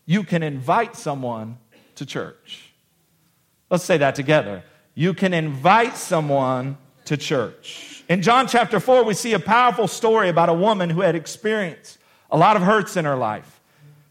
you 0.04 0.24
can 0.24 0.42
invite 0.42 0.96
someone 0.96 1.58
to 1.94 2.04
church. 2.04 2.72
Let's 3.70 3.84
say 3.84 3.98
that 3.98 4.16
together. 4.16 4.62
You 4.94 5.14
can 5.14 5.32
invite 5.32 5.96
someone 5.96 6.76
to 7.06 7.16
church. 7.16 8.04
In 8.08 8.22
John 8.22 8.48
chapter 8.48 8.80
4, 8.80 9.04
we 9.04 9.14
see 9.14 9.32
a 9.32 9.38
powerful 9.38 9.88
story 9.88 10.28
about 10.28 10.48
a 10.48 10.54
woman 10.54 10.90
who 10.90 11.00
had 11.00 11.14
experienced 11.14 11.98
a 12.30 12.36
lot 12.36 12.56
of 12.56 12.62
hurts 12.62 12.96
in 12.96 13.04
her 13.04 13.16
life. 13.16 13.60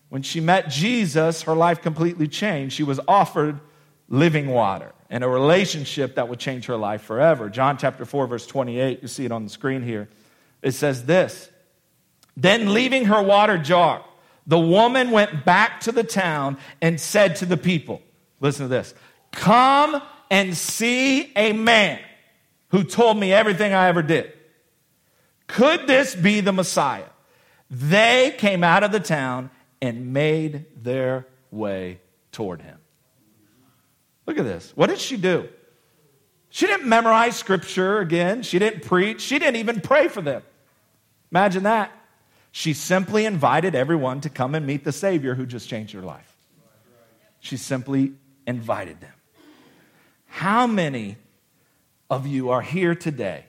When 0.09 0.21
she 0.21 0.39
met 0.39 0.69
Jesus, 0.69 1.43
her 1.43 1.55
life 1.55 1.81
completely 1.81 2.27
changed. 2.27 2.75
She 2.75 2.83
was 2.83 2.99
offered 3.07 3.59
living 4.07 4.47
water 4.47 4.93
and 5.09 5.23
a 5.23 5.27
relationship 5.27 6.15
that 6.15 6.29
would 6.29 6.39
change 6.39 6.65
her 6.65 6.77
life 6.77 7.01
forever. 7.01 7.49
John 7.49 7.77
chapter 7.77 8.05
4, 8.05 8.27
verse 8.27 8.47
28, 8.47 9.01
you 9.01 9.07
see 9.07 9.25
it 9.25 9.31
on 9.31 9.43
the 9.43 9.49
screen 9.49 9.81
here. 9.81 10.07
It 10.61 10.71
says 10.71 11.05
this 11.05 11.49
Then 12.37 12.73
leaving 12.73 13.05
her 13.05 13.21
water 13.21 13.57
jar, 13.57 14.03
the 14.47 14.59
woman 14.59 15.11
went 15.11 15.45
back 15.45 15.79
to 15.81 15.91
the 15.91 16.03
town 16.03 16.57
and 16.81 16.99
said 16.99 17.37
to 17.37 17.45
the 17.45 17.57
people, 17.57 18.01
Listen 18.39 18.65
to 18.65 18.69
this, 18.69 18.93
come 19.31 20.01
and 20.29 20.55
see 20.55 21.31
a 21.35 21.53
man 21.53 21.99
who 22.69 22.83
told 22.83 23.17
me 23.17 23.31
everything 23.31 23.73
I 23.73 23.87
ever 23.87 24.01
did. 24.01 24.33
Could 25.47 25.87
this 25.87 26.15
be 26.15 26.41
the 26.41 26.51
Messiah? 26.51 27.05
They 27.69 28.35
came 28.37 28.63
out 28.63 28.83
of 28.83 28.91
the 28.91 28.99
town 28.99 29.49
and 29.81 30.13
made 30.13 30.65
their 30.83 31.27
way 31.51 31.99
toward 32.31 32.61
him. 32.61 32.77
Look 34.25 34.37
at 34.37 34.45
this. 34.45 34.71
What 34.75 34.89
did 34.89 34.99
she 34.99 35.17
do? 35.17 35.47
She 36.49 36.67
didn't 36.67 36.87
memorize 36.87 37.35
scripture 37.35 37.99
again. 37.99 38.41
She 38.41 38.59
didn't 38.59 38.83
preach. 38.83 39.21
She 39.21 39.39
didn't 39.39 39.57
even 39.57 39.81
pray 39.81 40.07
for 40.07 40.21
them. 40.21 40.41
Imagine 41.31 41.63
that. 41.63 41.91
She 42.57 42.71
simply 42.71 43.25
invited 43.25 43.75
everyone 43.75 44.21
to 44.21 44.29
come 44.29 44.55
and 44.55 44.65
meet 44.65 44.85
the 44.85 44.93
Savior 44.93 45.35
who 45.35 45.45
just 45.45 45.67
changed 45.67 45.91
her 45.93 46.01
life. 46.01 46.37
She 47.41 47.57
simply 47.57 48.13
invited 48.47 49.01
them. 49.01 49.11
How 50.27 50.65
many 50.65 51.17
of 52.09 52.25
you 52.25 52.51
are 52.51 52.61
here 52.61 52.95
today 52.95 53.43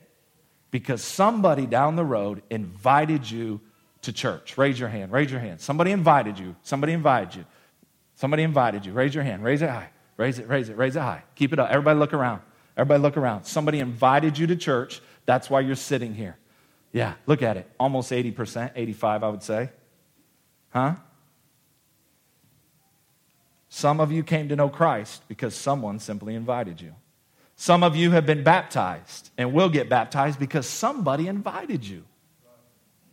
because 0.71 1.01
somebody 1.01 1.65
down 1.65 1.95
the 1.95 2.03
road 2.03 2.41
invited 2.49 3.31
you 3.31 3.61
to 4.01 4.11
church? 4.11 4.57
Raise 4.57 4.77
your 4.77 4.89
hand. 4.89 5.13
Raise 5.13 5.31
your 5.31 5.39
hand. 5.39 5.61
Somebody 5.61 5.91
invited 5.91 6.37
you. 6.37 6.57
Somebody 6.63 6.91
invited 6.91 7.33
you. 7.33 7.45
Somebody 8.15 8.43
invited 8.43 8.85
you. 8.85 8.91
Raise 8.91 9.15
your 9.15 9.23
hand. 9.23 9.41
Raise 9.41 9.61
it 9.61 9.69
high. 9.69 9.89
Raise 10.17 10.37
it, 10.37 10.49
raise 10.49 10.67
it, 10.67 10.75
raise 10.75 10.97
it 10.97 11.01
high. 11.01 11.23
Keep 11.35 11.53
it 11.53 11.59
up. 11.59 11.69
Everybody 11.69 11.97
look 11.97 12.13
around. 12.13 12.41
Everybody 12.75 13.01
look 13.01 13.15
around. 13.15 13.45
Somebody 13.45 13.79
invited 13.79 14.37
you 14.37 14.47
to 14.47 14.57
church. 14.57 14.99
That's 15.25 15.49
why 15.49 15.61
you're 15.61 15.77
sitting 15.77 16.13
here. 16.13 16.35
Yeah, 16.97 17.13
look 17.25 17.41
at 17.41 17.57
it. 17.57 17.69
Almost 17.79 18.11
80%, 18.11 18.71
85, 18.75 19.23
I 19.23 19.29
would 19.29 19.43
say. 19.43 19.69
Huh? 20.69 20.95
Some 23.69 23.99
of 23.99 24.11
you 24.11 24.23
came 24.23 24.49
to 24.49 24.55
know 24.55 24.69
Christ 24.69 25.23
because 25.27 25.55
someone 25.55 25.99
simply 25.99 26.35
invited 26.35 26.81
you. 26.81 26.95
Some 27.55 27.83
of 27.83 27.95
you 27.95 28.11
have 28.11 28.25
been 28.25 28.43
baptized 28.43 29.31
and 29.37 29.53
will 29.53 29.69
get 29.69 29.89
baptized 29.89 30.39
because 30.39 30.67
somebody 30.67 31.27
invited 31.27 31.85
you. 31.85 32.03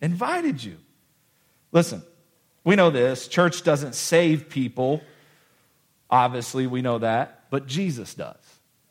Invited 0.00 0.62
you. 0.62 0.76
Listen, 1.72 2.02
we 2.62 2.76
know 2.76 2.90
this. 2.90 3.26
Church 3.26 3.62
doesn't 3.62 3.94
save 3.94 4.48
people 4.48 5.02
Obviously, 6.14 6.68
we 6.68 6.80
know 6.80 6.98
that, 6.98 7.50
but 7.50 7.66
Jesus 7.66 8.14
does. 8.14 8.36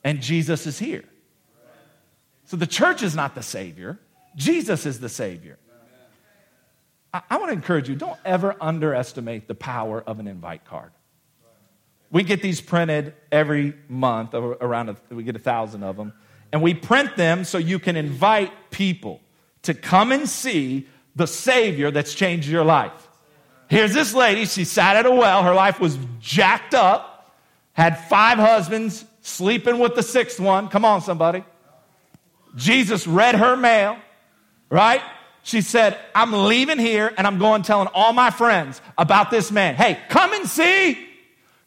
And 0.04 0.22
Jesus 0.22 0.68
is 0.68 0.78
here. 0.78 1.06
So 2.46 2.58
the 2.58 2.68
church 2.68 3.02
is 3.02 3.16
not 3.16 3.36
the 3.36 3.42
Savior, 3.42 3.98
Jesus 4.36 4.86
is 4.86 5.00
the 5.00 5.10
Savior. 5.10 5.58
I, 7.14 7.22
I 7.30 7.38
want 7.38 7.50
to 7.50 7.54
encourage 7.54 7.90
you 7.90 7.96
don't 7.96 8.20
ever 8.26 8.56
underestimate 8.60 9.48
the 9.48 9.56
power 9.56 10.02
of 10.02 10.20
an 10.20 10.28
invite 10.28 10.66
card. 10.66 10.92
We 12.12 12.24
get 12.24 12.42
these 12.42 12.62
printed 12.62 13.14
every 13.32 13.74
month, 13.90 14.34
around 14.34 14.90
a, 14.90 14.98
we 15.10 15.24
get 15.24 15.36
a 15.36 15.40
thousand 15.40 15.84
of 15.84 15.98
them, 15.98 16.14
and 16.52 16.62
we 16.62 16.74
print 16.74 17.16
them 17.16 17.44
so 17.44 17.58
you 17.58 17.80
can 17.80 17.96
invite 17.96 18.52
people 18.70 19.20
to 19.64 19.74
come 19.74 20.12
and 20.12 20.30
see 20.30 20.88
the 21.16 21.26
Savior 21.26 21.90
that's 21.90 22.14
changed 22.14 22.48
your 22.48 22.64
life. 22.64 23.10
Here's 23.68 23.94
this 23.94 24.14
lady, 24.14 24.46
she 24.46 24.64
sat 24.64 24.96
at 24.96 25.06
a 25.06 25.12
well, 25.12 25.42
her 25.44 25.56
life 25.56 25.80
was 25.80 25.98
jacked 26.20 26.76
up 26.76 27.14
had 27.74 27.98
five 28.06 28.38
husbands, 28.38 29.04
sleeping 29.22 29.80
with 29.80 29.96
the 29.96 30.04
sixth 30.04 30.40
one. 30.40 30.70
Come 30.70 30.86
on, 30.86 31.02
somebody. 31.02 31.44
Jesus 32.56 33.08
read 33.08 33.36
her 33.36 33.56
mail, 33.56 33.98
right? 34.74 35.02
She 35.44 35.62
said, 35.62 36.00
I'm 36.16 36.34
leaving 36.34 36.80
here 36.80 37.14
and 37.16 37.28
I'm 37.28 37.38
going 37.38 37.62
telling 37.62 37.88
all 37.94 38.12
my 38.12 38.32
friends 38.32 38.82
about 38.98 39.30
this 39.30 39.52
man. 39.52 39.76
Hey, 39.76 40.00
come 40.10 40.34
and 40.34 40.48
see. 40.50 40.98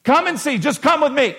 Come 0.03 0.27
and 0.27 0.39
see. 0.39 0.59
Just 0.59 0.83
come 0.83 1.03
with 1.03 1.13
me. 1.13 1.37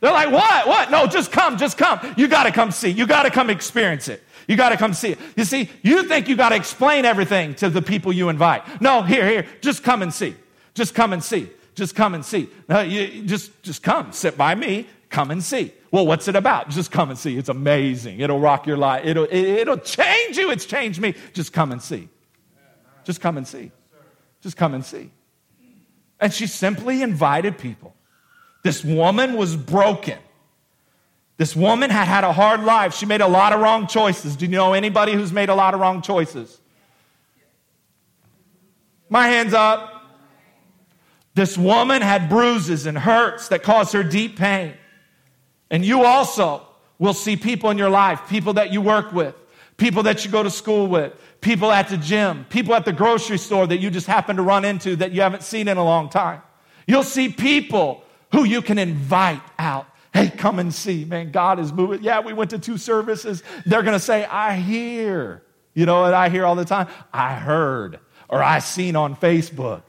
They're 0.00 0.12
like, 0.12 0.30
what? 0.32 0.66
What? 0.66 0.90
No, 0.90 1.06
just 1.06 1.30
come, 1.30 1.58
just 1.58 1.76
come. 1.76 2.00
You 2.16 2.26
got 2.26 2.44
to 2.44 2.52
come 2.52 2.70
see. 2.70 2.88
You 2.88 3.06
got 3.06 3.24
to 3.24 3.30
come 3.30 3.50
experience 3.50 4.08
it. 4.08 4.22
You 4.48 4.56
got 4.56 4.70
to 4.70 4.78
come 4.78 4.94
see 4.94 5.10
it. 5.10 5.18
You 5.36 5.44
see, 5.44 5.68
you 5.82 6.04
think 6.04 6.26
you 6.26 6.36
got 6.36 6.48
to 6.48 6.56
explain 6.56 7.04
everything 7.04 7.54
to 7.56 7.68
the 7.68 7.82
people 7.82 8.12
you 8.12 8.30
invite. 8.30 8.80
No, 8.80 9.02
here, 9.02 9.28
here, 9.28 9.46
just 9.60 9.82
come 9.82 10.00
and 10.00 10.14
see. 10.14 10.34
Just 10.72 10.94
come 10.94 11.12
and 11.12 11.22
see. 11.22 11.50
Just 11.74 11.94
come 11.94 12.14
and 12.14 12.24
see. 12.24 12.48
No, 12.66 12.80
you 12.80 13.24
just, 13.24 13.62
just 13.62 13.82
come, 13.82 14.12
sit 14.12 14.38
by 14.38 14.54
me, 14.54 14.86
come 15.10 15.30
and 15.30 15.42
see. 15.42 15.74
Well, 15.90 16.06
what's 16.06 16.28
it 16.28 16.36
about? 16.36 16.70
Just 16.70 16.90
come 16.90 17.10
and 17.10 17.18
see. 17.18 17.36
It's 17.36 17.48
amazing. 17.48 18.20
It'll 18.20 18.38
rock 18.38 18.66
your 18.66 18.76
life. 18.76 19.04
It'll, 19.04 19.26
it, 19.30 19.68
will 19.68 19.76
change 19.76 20.38
you. 20.38 20.50
It's 20.50 20.64
changed 20.64 21.00
me. 21.00 21.14
Just 21.32 21.52
come 21.52 21.72
and 21.72 21.82
see. 21.82 22.08
Just 23.04 23.20
come 23.20 23.36
and 23.36 23.46
see. 23.46 23.72
Just 24.40 24.56
come 24.56 24.72
and 24.72 24.84
see. 24.84 25.10
And 26.20 26.32
she 26.32 26.46
simply 26.46 27.02
invited 27.02 27.58
people. 27.58 27.94
This 28.62 28.84
woman 28.84 29.36
was 29.36 29.56
broken. 29.56 30.18
This 31.38 31.56
woman 31.56 31.90
had 31.90 32.04
had 32.04 32.24
a 32.24 32.32
hard 32.32 32.62
life. 32.62 32.94
She 32.94 33.06
made 33.06 33.22
a 33.22 33.26
lot 33.26 33.52
of 33.52 33.60
wrong 33.60 33.86
choices. 33.86 34.36
Do 34.36 34.44
you 34.44 34.52
know 34.52 34.74
anybody 34.74 35.14
who's 35.14 35.32
made 35.32 35.48
a 35.48 35.54
lot 35.54 35.74
of 35.74 35.80
wrong 35.80 36.02
choices? 36.02 36.60
My 39.08 39.26
hands 39.26 39.54
up. 39.54 39.88
This 41.34 41.56
woman 41.56 42.02
had 42.02 42.28
bruises 42.28 42.86
and 42.86 42.98
hurts 42.98 43.48
that 43.48 43.62
caused 43.62 43.92
her 43.94 44.02
deep 44.02 44.36
pain. 44.36 44.74
And 45.70 45.84
you 45.84 46.04
also 46.04 46.66
will 46.98 47.14
see 47.14 47.36
people 47.36 47.70
in 47.70 47.78
your 47.78 47.90
life, 47.90 48.28
people 48.28 48.54
that 48.54 48.72
you 48.72 48.80
work 48.80 49.12
with, 49.12 49.34
people 49.76 50.02
that 50.04 50.24
you 50.24 50.30
go 50.30 50.42
to 50.42 50.50
school 50.50 50.86
with, 50.86 51.12
people 51.40 51.70
at 51.70 51.88
the 51.88 51.96
gym, 51.96 52.44
people 52.50 52.74
at 52.74 52.84
the 52.84 52.92
grocery 52.92 53.38
store 53.38 53.66
that 53.66 53.78
you 53.78 53.90
just 53.90 54.06
happen 54.06 54.36
to 54.36 54.42
run 54.42 54.64
into 54.64 54.96
that 54.96 55.12
you 55.12 55.22
haven't 55.22 55.42
seen 55.42 55.68
in 55.68 55.76
a 55.76 55.84
long 55.84 56.10
time. 56.10 56.42
You'll 56.86 57.02
see 57.02 57.28
people 57.28 58.04
who 58.32 58.44
you 58.44 58.62
can 58.62 58.78
invite 58.78 59.42
out. 59.58 59.86
Hey, 60.12 60.28
come 60.28 60.58
and 60.58 60.74
see. 60.74 61.04
Man, 61.04 61.30
God 61.30 61.60
is 61.60 61.72
moving. 61.72 62.02
Yeah, 62.02 62.20
we 62.20 62.32
went 62.32 62.50
to 62.50 62.58
two 62.58 62.76
services. 62.76 63.42
They're 63.64 63.82
going 63.82 63.94
to 63.94 64.04
say, 64.04 64.24
I 64.24 64.56
hear. 64.56 65.42
You 65.72 65.86
know 65.86 66.00
what 66.00 66.14
I 66.14 66.28
hear 66.28 66.44
all 66.44 66.56
the 66.56 66.64
time? 66.64 66.88
I 67.12 67.34
heard 67.34 68.00
or 68.28 68.42
I 68.42 68.58
seen 68.58 68.96
on 68.96 69.16
Facebook. 69.16 69.82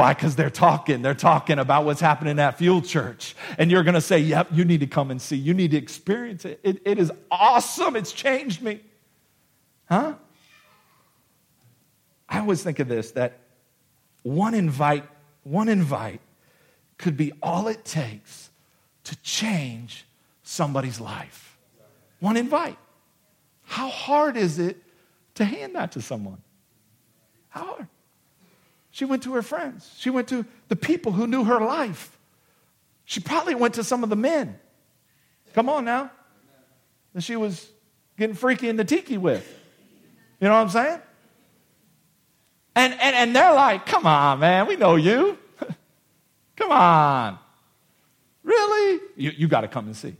Why? 0.00 0.14
Because 0.14 0.34
they're 0.34 0.48
talking. 0.48 1.02
They're 1.02 1.14
talking 1.14 1.58
about 1.58 1.84
what's 1.84 2.00
happening 2.00 2.38
at 2.38 2.56
Fuel 2.56 2.80
Church. 2.80 3.36
And 3.58 3.70
you're 3.70 3.82
going 3.82 3.94
to 3.94 4.00
say, 4.00 4.18
yep, 4.18 4.48
you 4.50 4.64
need 4.64 4.80
to 4.80 4.86
come 4.86 5.10
and 5.10 5.20
see. 5.20 5.36
You 5.36 5.52
need 5.52 5.72
to 5.72 5.76
experience 5.76 6.46
it. 6.46 6.58
it. 6.62 6.80
It 6.86 6.98
is 6.98 7.12
awesome. 7.30 7.96
It's 7.96 8.12
changed 8.12 8.62
me. 8.62 8.80
Huh? 9.88 10.14
I 12.28 12.38
always 12.38 12.62
think 12.62 12.78
of 12.78 12.88
this 12.88 13.10
that 13.12 13.40
one 14.22 14.54
invite, 14.54 15.04
one 15.42 15.68
invite 15.68 16.20
could 16.96 17.16
be 17.16 17.32
all 17.42 17.68
it 17.68 17.84
takes 17.84 18.50
to 19.04 19.16
change 19.16 20.06
somebody's 20.42 20.98
life. 20.98 21.58
One 22.20 22.36
invite. 22.36 22.78
How 23.64 23.90
hard 23.90 24.36
is 24.36 24.58
it 24.58 24.76
to 25.34 25.44
hand 25.44 25.74
that 25.74 25.92
to 25.92 26.00
someone? 26.00 26.40
How 27.50 27.64
hard? 27.64 27.88
She 28.90 29.04
went 29.04 29.22
to 29.22 29.34
her 29.34 29.42
friends. 29.42 29.94
She 29.98 30.10
went 30.10 30.28
to 30.28 30.44
the 30.68 30.76
people 30.76 31.12
who 31.12 31.26
knew 31.26 31.44
her 31.44 31.60
life. 31.60 32.18
She 33.04 33.20
probably 33.20 33.54
went 33.54 33.74
to 33.74 33.84
some 33.84 34.02
of 34.02 34.10
the 34.10 34.16
men. 34.16 34.58
Come 35.54 35.68
on 35.68 35.84
now. 35.84 36.10
That 37.14 37.22
she 37.22 37.36
was 37.36 37.68
getting 38.18 38.36
freaky 38.36 38.68
in 38.68 38.76
the 38.76 38.84
tiki 38.84 39.18
with. 39.18 39.46
You 40.40 40.48
know 40.48 40.54
what 40.54 40.60
I'm 40.60 40.68
saying? 40.70 41.00
And, 42.76 42.92
and, 42.94 43.16
and 43.16 43.36
they're 43.36 43.54
like, 43.54 43.86
come 43.86 44.06
on, 44.06 44.40
man, 44.40 44.66
we 44.66 44.76
know 44.76 44.96
you. 44.96 45.36
come 46.56 46.70
on. 46.70 47.38
Really? 48.42 49.00
You, 49.16 49.32
you 49.36 49.48
got 49.48 49.62
to 49.62 49.68
come 49.68 49.86
and 49.86 49.96
see. 49.96 50.16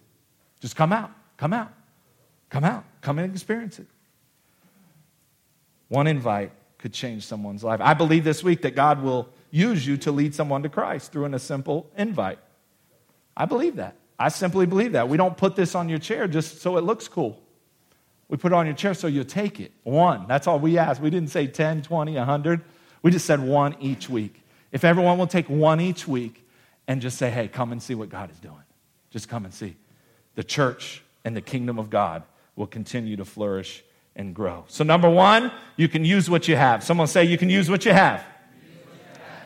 Just 0.60 0.76
come 0.76 0.92
out, 0.92 1.10
come 1.36 1.52
out, 1.52 1.72
come 2.50 2.64
out, 2.64 2.84
come 3.00 3.18
and 3.18 3.32
experience 3.32 3.78
it. 3.78 3.86
One 5.88 6.06
invite 6.06 6.52
could 6.80 6.92
change 6.94 7.26
someone's 7.26 7.62
life. 7.62 7.80
I 7.82 7.94
believe 7.94 8.24
this 8.24 8.42
week 8.42 8.62
that 8.62 8.74
God 8.74 9.02
will 9.02 9.28
use 9.50 9.86
you 9.86 9.96
to 9.98 10.12
lead 10.12 10.34
someone 10.34 10.62
to 10.62 10.68
Christ 10.68 11.12
through 11.12 11.26
an, 11.26 11.34
a 11.34 11.38
simple 11.38 11.90
invite. 11.96 12.38
I 13.36 13.44
believe 13.44 13.76
that. 13.76 13.96
I 14.18 14.28
simply 14.28 14.66
believe 14.66 14.92
that. 14.92 15.08
We 15.08 15.16
don't 15.16 15.36
put 15.36 15.56
this 15.56 15.74
on 15.74 15.88
your 15.88 15.98
chair 15.98 16.26
just 16.26 16.60
so 16.60 16.78
it 16.78 16.84
looks 16.84 17.06
cool. 17.06 17.40
We 18.28 18.36
put 18.36 18.52
it 18.52 18.54
on 18.54 18.66
your 18.66 18.74
chair 18.74 18.94
so 18.94 19.08
you'll 19.08 19.24
take 19.24 19.60
it. 19.60 19.72
One. 19.82 20.26
That's 20.26 20.46
all 20.46 20.58
we 20.58 20.78
asked. 20.78 21.00
We 21.00 21.10
didn't 21.10 21.30
say 21.30 21.46
10, 21.46 21.82
20, 21.82 22.14
100. 22.14 22.60
We 23.02 23.10
just 23.10 23.26
said 23.26 23.40
one 23.40 23.76
each 23.80 24.08
week. 24.08 24.42
If 24.72 24.84
everyone 24.84 25.18
will 25.18 25.26
take 25.26 25.48
one 25.50 25.80
each 25.80 26.08
week 26.08 26.46
and 26.86 27.02
just 27.02 27.18
say, 27.18 27.30
hey, 27.30 27.48
come 27.48 27.72
and 27.72 27.82
see 27.82 27.94
what 27.94 28.08
God 28.08 28.30
is 28.30 28.38
doing. 28.38 28.62
Just 29.10 29.28
come 29.28 29.44
and 29.44 29.52
see. 29.52 29.76
The 30.34 30.44
church 30.44 31.02
and 31.24 31.36
the 31.36 31.40
kingdom 31.40 31.78
of 31.78 31.90
God 31.90 32.22
will 32.56 32.66
continue 32.66 33.16
to 33.16 33.24
flourish 33.24 33.82
and 34.16 34.34
grow. 34.34 34.64
So, 34.68 34.84
number 34.84 35.08
one, 35.08 35.52
you 35.76 35.88
can 35.88 36.04
use 36.04 36.28
what 36.28 36.48
you 36.48 36.56
have. 36.56 36.82
Someone 36.82 37.06
say, 37.06 37.24
you 37.24 37.38
can 37.38 37.50
use 37.50 37.70
what 37.70 37.84
you 37.84 37.92
have. 37.92 38.24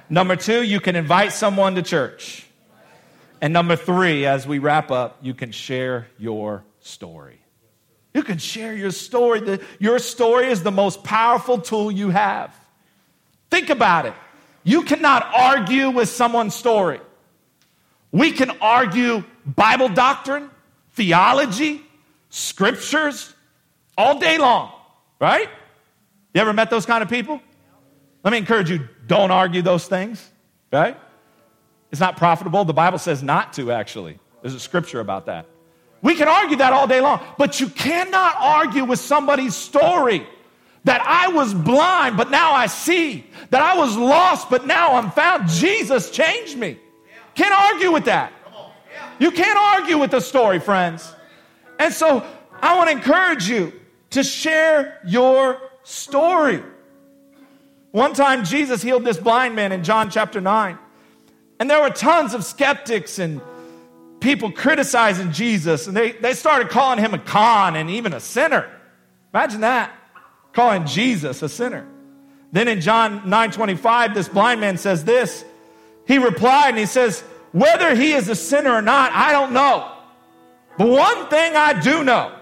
Number 0.08 0.36
two, 0.36 0.62
you 0.62 0.80
can 0.80 0.96
invite 0.96 1.32
someone 1.32 1.74
to 1.76 1.82
church. 1.82 2.46
And 3.40 3.52
number 3.52 3.76
three, 3.76 4.26
as 4.26 4.46
we 4.46 4.58
wrap 4.58 4.90
up, 4.90 5.18
you 5.22 5.34
can 5.34 5.50
share 5.50 6.08
your 6.18 6.64
story. 6.80 7.40
You 8.14 8.22
can 8.22 8.38
share 8.38 8.74
your 8.74 8.90
story. 8.90 9.58
Your 9.78 9.98
story 9.98 10.46
is 10.46 10.62
the 10.62 10.70
most 10.70 11.02
powerful 11.04 11.58
tool 11.58 11.90
you 11.90 12.10
have. 12.10 12.54
Think 13.50 13.70
about 13.70 14.06
it. 14.06 14.14
You 14.62 14.82
cannot 14.82 15.30
argue 15.34 15.90
with 15.90 16.08
someone's 16.08 16.54
story. 16.54 17.00
We 18.12 18.30
can 18.30 18.50
argue 18.60 19.24
Bible 19.44 19.88
doctrine, 19.88 20.48
theology, 20.92 21.82
scriptures 22.30 23.33
all 23.96 24.18
day 24.18 24.38
long, 24.38 24.72
right? 25.20 25.48
You 26.32 26.40
ever 26.40 26.52
met 26.52 26.70
those 26.70 26.86
kind 26.86 27.02
of 27.02 27.08
people? 27.08 27.40
Let 28.24 28.30
me 28.32 28.38
encourage 28.38 28.70
you 28.70 28.88
don't 29.06 29.30
argue 29.30 29.62
those 29.62 29.86
things, 29.86 30.30
right? 30.72 30.96
It's 31.90 32.00
not 32.00 32.16
profitable. 32.16 32.64
The 32.64 32.72
Bible 32.72 32.98
says 32.98 33.22
not 33.22 33.52
to, 33.54 33.70
actually. 33.70 34.18
There's 34.42 34.54
a 34.54 34.60
scripture 34.60 35.00
about 35.00 35.26
that. 35.26 35.46
We 36.02 36.14
can 36.14 36.28
argue 36.28 36.56
that 36.56 36.72
all 36.72 36.86
day 36.86 37.00
long, 37.00 37.20
but 37.38 37.60
you 37.60 37.68
cannot 37.68 38.34
argue 38.38 38.84
with 38.84 38.98
somebody's 38.98 39.54
story 39.54 40.26
that 40.84 41.00
I 41.00 41.28
was 41.28 41.54
blind, 41.54 42.16
but 42.16 42.30
now 42.30 42.52
I 42.52 42.66
see, 42.66 43.26
that 43.50 43.62
I 43.62 43.76
was 43.76 43.96
lost, 43.96 44.50
but 44.50 44.66
now 44.66 44.96
I'm 44.96 45.10
found. 45.10 45.48
Jesus 45.48 46.10
changed 46.10 46.58
me. 46.58 46.78
Can't 47.34 47.54
argue 47.54 47.90
with 47.90 48.04
that. 48.04 48.32
You 49.18 49.30
can't 49.30 49.58
argue 49.58 49.98
with 49.98 50.10
the 50.10 50.20
story, 50.20 50.58
friends. 50.58 51.10
And 51.78 51.92
so 51.92 52.22
I 52.60 52.76
want 52.76 52.90
to 52.90 52.96
encourage 52.96 53.48
you 53.48 53.72
to 54.14 54.22
share 54.22 55.00
your 55.04 55.60
story. 55.82 56.62
One 57.90 58.14
time, 58.14 58.44
Jesus 58.44 58.82
healed 58.82 59.04
this 59.04 59.18
blind 59.18 59.54
man 59.54 59.72
in 59.72 59.84
John 59.84 60.10
chapter 60.10 60.40
9. 60.40 60.78
And 61.60 61.70
there 61.70 61.80
were 61.80 61.90
tons 61.90 62.34
of 62.34 62.44
skeptics 62.44 63.18
and 63.18 63.40
people 64.20 64.50
criticizing 64.50 65.32
Jesus. 65.32 65.86
And 65.86 65.96
they, 65.96 66.12
they 66.12 66.34
started 66.34 66.70
calling 66.70 66.98
him 66.98 67.14
a 67.14 67.18
con 67.18 67.76
and 67.76 67.90
even 67.90 68.12
a 68.12 68.20
sinner. 68.20 68.70
Imagine 69.32 69.60
that 69.60 69.92
calling 70.52 70.86
Jesus 70.86 71.42
a 71.42 71.48
sinner. 71.48 71.86
Then 72.52 72.68
in 72.68 72.80
John 72.80 73.22
9:25 73.22 74.14
this 74.14 74.28
blind 74.28 74.60
man 74.60 74.78
says 74.78 75.04
this. 75.04 75.44
He 76.06 76.18
replied 76.18 76.70
and 76.70 76.78
he 76.78 76.86
says, 76.86 77.22
"Whether 77.50 77.96
he 77.96 78.12
is 78.12 78.28
a 78.28 78.36
sinner 78.36 78.70
or 78.70 78.82
not, 78.82 79.10
I 79.12 79.32
don't 79.32 79.52
know. 79.52 79.90
But 80.78 80.88
one 80.88 81.26
thing 81.26 81.56
I 81.56 81.80
do 81.80 82.04
know. 82.04 82.32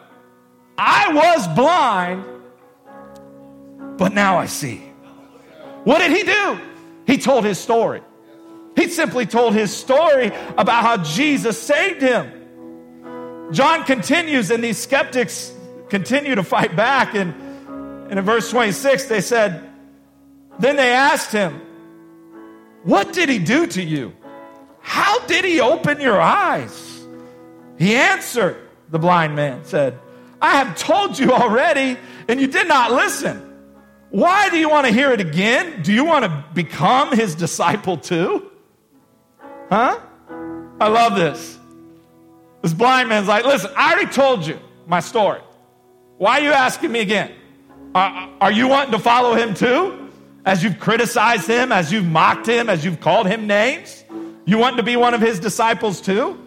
I 0.85 1.13
was 1.13 1.49
blind, 1.49 2.25
but 3.99 4.13
now 4.13 4.39
I 4.39 4.47
see." 4.47 4.83
What 5.85 5.99
did 5.99 6.13
he 6.13 6.23
do? 6.23 6.61
He 7.07 7.19
told 7.19 7.45
his 7.45 7.59
story. 7.59 8.03
He 8.77 8.89
simply 8.89 9.27
told 9.27 9.55
his 9.55 9.75
story 9.75 10.33
about 10.57 10.83
how 10.83 10.97
Jesus 10.99 11.61
saved 11.61 12.01
him. 12.01 12.31
John 13.53 13.85
continues, 13.85 14.51
and 14.51 14.63
these 14.63 14.79
skeptics 14.79 15.53
continue 15.89 16.35
to 16.35 16.43
fight 16.43 16.75
back. 16.75 17.15
And 17.15 17.35
and 18.13 18.19
in 18.19 18.27
verse 18.27 18.51
26, 18.51 19.07
they 19.07 19.23
said, 19.23 19.71
Then 20.59 20.77
they 20.77 20.93
asked 20.93 21.33
him, 21.33 21.63
What 22.83 23.15
did 23.15 23.31
he 23.31 23.39
do 23.39 23.67
to 23.69 23.83
you? 23.83 24.13
How 24.83 25.19
did 25.21 25.47
he 25.47 25.61
open 25.63 25.99
your 25.99 26.21
eyes? 26.21 27.07
He 27.79 27.97
answered, 27.97 28.69
the 28.91 28.99
blind 28.99 29.35
man 29.35 29.65
said, 29.65 29.99
I 30.43 30.57
have 30.57 30.77
told 30.77 31.19
you 31.21 31.33
already, 31.33 31.97
and 32.27 32.41
you 32.41 32.49
did 32.49 32.67
not 32.67 32.91
listen. 32.91 33.51
Why 34.11 34.51
do 34.51 34.59
you 34.59 34.69
want 34.69 34.89
to 34.89 34.93
hear 34.93 35.13
it 35.13 35.21
again? 35.21 35.83
Do 35.83 35.93
you 35.93 36.05
want 36.05 36.25
to 36.25 36.45
become 36.53 37.17
his 37.17 37.37
disciple 37.37 37.97
too? 37.97 38.51
Huh? 39.71 40.01
I 40.81 40.89
love 40.89 41.15
this. 41.15 41.59
This 42.61 42.75
blind 42.75 43.09
man's 43.09 43.29
like, 43.29 43.45
Listen, 43.45 43.71
I 43.77 43.93
already 43.93 44.11
told 44.11 44.45
you 44.45 44.59
my 44.87 44.99
story. 44.99 45.41
Why 46.19 46.41
are 46.41 46.43
you 46.43 46.53
asking 46.53 46.91
me 46.91 47.01
again? 47.01 47.33
Are, 47.95 48.29
are 48.41 48.53
you 48.53 48.69
wanting 48.69 48.93
to 48.93 48.99
follow 48.99 49.35
him 49.35 49.55
too? 49.55 50.11
As 50.45 50.65
you've 50.65 50.81
criticized 50.81 51.47
him, 51.47 51.71
as 51.71 51.93
you've 51.93 52.07
mocked 52.07 52.49
him, 52.49 52.69
as 52.69 52.85
you've 52.85 53.01
called 53.01 53.29
him 53.29 53.47
names? 53.47 54.05
You 54.45 54.59
want 54.59 54.77
to 54.77 54.83
be 54.83 54.97
one 54.97 55.15
of 55.15 55.21
his 55.21 55.39
disciples 55.39 56.01
too? 56.01 56.39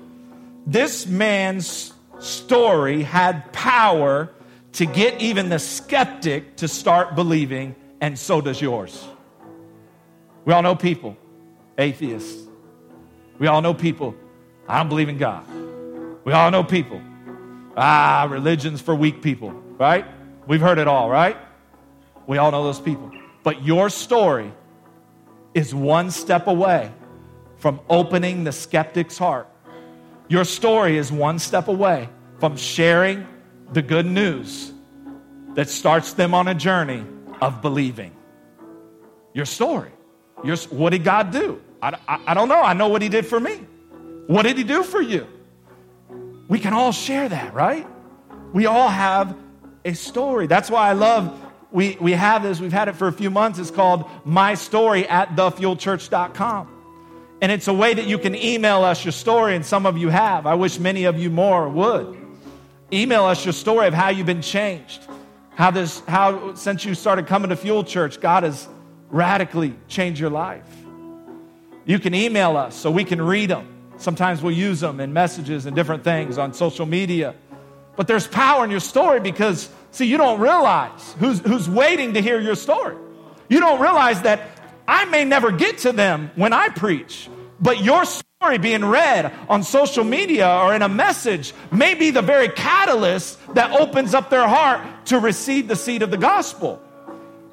This 0.67 1.07
man's 1.07 1.93
story 2.19 3.03
had 3.03 3.51
power 3.53 4.29
to 4.73 4.85
get 4.85 5.21
even 5.21 5.49
the 5.49 5.59
skeptic 5.59 6.57
to 6.57 6.67
start 6.67 7.15
believing, 7.15 7.75
and 8.01 8.17
so 8.17 8.41
does 8.41 8.61
yours. 8.61 9.07
We 10.43 10.53
all 10.53 10.61
know 10.61 10.75
people, 10.75 11.17
atheists. 11.77 12.47
We 13.39 13.47
all 13.47 13.61
know 13.61 13.73
people, 13.73 14.15
I 14.67 14.77
don't 14.77 14.89
believe 14.89 15.09
in 15.09 15.17
God. 15.17 15.45
We 16.23 16.33
all 16.33 16.51
know 16.51 16.63
people, 16.63 17.01
ah, 17.77 18.27
religion's 18.29 18.81
for 18.81 18.95
weak 18.95 19.21
people, 19.21 19.51
right? 19.77 20.05
We've 20.47 20.61
heard 20.61 20.77
it 20.77 20.87
all, 20.87 21.09
right? 21.09 21.37
We 22.27 22.37
all 22.37 22.51
know 22.51 22.63
those 22.63 22.79
people. 22.79 23.11
But 23.43 23.63
your 23.63 23.89
story 23.89 24.51
is 25.53 25.73
one 25.73 26.11
step 26.11 26.47
away 26.47 26.91
from 27.57 27.79
opening 27.89 28.43
the 28.43 28.51
skeptic's 28.51 29.17
heart. 29.17 29.47
Your 30.27 30.43
story 30.43 30.97
is 30.97 31.11
one 31.11 31.39
step 31.39 31.67
away 31.67 32.09
from 32.39 32.57
sharing 32.57 33.27
the 33.71 33.81
good 33.81 34.05
news 34.05 34.71
that 35.53 35.69
starts 35.69 36.13
them 36.13 36.33
on 36.33 36.47
a 36.47 36.55
journey 36.55 37.05
of 37.41 37.61
believing. 37.61 38.15
Your 39.33 39.45
story. 39.45 39.91
Your, 40.43 40.57
what 40.69 40.91
did 40.91 41.03
God 41.03 41.31
do? 41.31 41.61
I, 41.81 41.97
I, 42.07 42.19
I 42.27 42.33
don't 42.33 42.49
know. 42.49 42.61
I 42.61 42.73
know 42.73 42.87
what 42.87 43.01
He 43.01 43.09
did 43.09 43.25
for 43.25 43.39
me. 43.39 43.55
What 44.27 44.43
did 44.43 44.57
He 44.57 44.63
do 44.63 44.83
for 44.83 45.01
you? 45.01 45.27
We 46.47 46.59
can 46.59 46.73
all 46.73 46.91
share 46.91 47.27
that, 47.29 47.53
right? 47.53 47.87
We 48.53 48.65
all 48.65 48.89
have 48.89 49.35
a 49.83 49.93
story. 49.93 50.47
That's 50.47 50.69
why 50.69 50.89
I 50.89 50.93
love 50.93 51.41
we, 51.75 51.97
we 51.99 52.13
have 52.13 52.41
this, 52.41 52.61
we've 52.61 52.71
had 52.71 52.87
it 52.87 52.95
for 52.95 53.09
a 53.09 53.11
few 53.11 53.29
months. 53.29 53.59
It's 53.59 53.69
called 53.69 54.09
My 54.23 54.53
Story 54.53 55.05
at 55.09 55.35
thefuelchurch.com. 55.35 56.74
And 57.41 57.51
it's 57.51 57.67
a 57.67 57.73
way 57.73 57.93
that 57.93 58.07
you 58.07 58.17
can 58.17 58.35
email 58.35 58.83
us 58.83 59.03
your 59.03 59.11
story, 59.11 59.55
and 59.55 59.65
some 59.65 59.85
of 59.85 59.97
you 59.97 60.09
have. 60.09 60.45
I 60.45 60.55
wish 60.55 60.79
many 60.79 61.03
of 61.03 61.19
you 61.19 61.29
more 61.29 61.67
would. 61.67 62.17
Email 62.93 63.25
us 63.25 63.45
your 63.45 63.53
story 63.53 63.87
of 63.87 63.93
how 63.93 64.09
you've 64.09 64.25
been 64.25 64.41
changed. 64.41 65.01
How 65.55 65.71
this, 65.71 66.01
how 66.01 66.53
since 66.55 66.85
you 66.85 66.95
started 66.95 67.27
coming 67.27 67.49
to 67.49 67.55
Fuel 67.55 67.83
Church, 67.83 68.19
God 68.19 68.43
has 68.43 68.67
radically 69.09 69.73
changed 69.87 70.19
your 70.19 70.29
life. 70.29 70.65
You 71.85 71.99
can 71.99 72.13
email 72.13 72.57
us 72.57 72.75
so 72.75 72.89
we 72.89 73.03
can 73.03 73.21
read 73.21 73.49
them. 73.49 73.67
Sometimes 73.97 74.41
we'll 74.41 74.55
use 74.55 74.79
them 74.79 74.99
in 74.99 75.13
messages 75.13 75.65
and 75.65 75.75
different 75.75 76.03
things 76.03 76.37
on 76.37 76.53
social 76.53 76.85
media. 76.85 77.35
But 77.95 78.07
there's 78.07 78.27
power 78.27 78.65
in 78.65 78.71
your 78.71 78.79
story 78.79 79.19
because, 79.19 79.69
see, 79.91 80.05
you 80.05 80.17
don't 80.17 80.39
realize 80.39 81.15
who's, 81.19 81.39
who's 81.39 81.69
waiting 81.69 82.13
to 82.15 82.21
hear 82.21 82.39
your 82.39 82.55
story. 82.55 82.97
You 83.47 83.59
don't 83.59 83.79
realize 83.79 84.21
that 84.23 84.54
I 84.87 85.05
may 85.05 85.25
never 85.25 85.51
get 85.51 85.79
to 85.79 85.91
them 85.91 86.31
when 86.35 86.53
I 86.53 86.69
preach, 86.69 87.29
but 87.59 87.83
your 87.83 88.05
story 88.05 88.57
being 88.57 88.85
read 88.85 89.33
on 89.49 89.63
social 89.63 90.03
media 90.03 90.47
or 90.47 90.75
in 90.75 90.81
a 90.81 90.89
message 90.89 91.53
may 91.71 91.95
be 91.95 92.11
the 92.11 92.21
very 92.21 92.49
catalyst 92.49 93.39
that 93.55 93.71
opens 93.79 94.13
up 94.13 94.29
their 94.29 94.47
heart 94.47 95.05
to 95.07 95.19
receive 95.19 95.67
the 95.67 95.75
seed 95.75 96.01
of 96.01 96.11
the 96.11 96.17
gospel. 96.17 96.81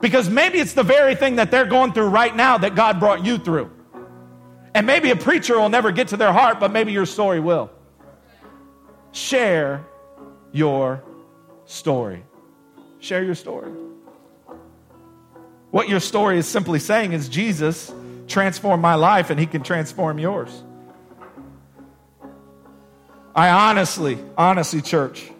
Because 0.00 0.28
maybe 0.28 0.58
it's 0.58 0.74
the 0.74 0.82
very 0.82 1.14
thing 1.14 1.36
that 1.36 1.50
they're 1.50 1.64
going 1.64 1.92
through 1.92 2.08
right 2.08 2.34
now 2.34 2.58
that 2.58 2.74
God 2.74 2.98
brought 2.98 3.24
you 3.24 3.38
through. 3.38 3.70
And 4.74 4.86
maybe 4.86 5.10
a 5.10 5.16
preacher 5.16 5.58
will 5.58 5.68
never 5.68 5.92
get 5.92 6.08
to 6.08 6.16
their 6.16 6.32
heart, 6.32 6.58
but 6.58 6.72
maybe 6.72 6.92
your 6.92 7.06
story 7.06 7.40
will. 7.40 7.70
Share 9.12 9.84
your 10.50 11.04
story. 11.66 12.24
Share 12.98 13.22
your 13.22 13.34
story. 13.34 13.70
What 15.72 15.88
your 15.88 16.00
story 16.00 16.36
is 16.36 16.46
simply 16.46 16.78
saying 16.78 17.14
is 17.14 17.30
Jesus 17.30 17.90
transformed 18.28 18.82
my 18.82 18.94
life 18.94 19.30
and 19.30 19.40
he 19.40 19.46
can 19.46 19.62
transform 19.62 20.18
yours. 20.18 20.62
I 23.34 23.48
honestly, 23.48 24.18
honestly, 24.36 24.82
church, 24.82 25.30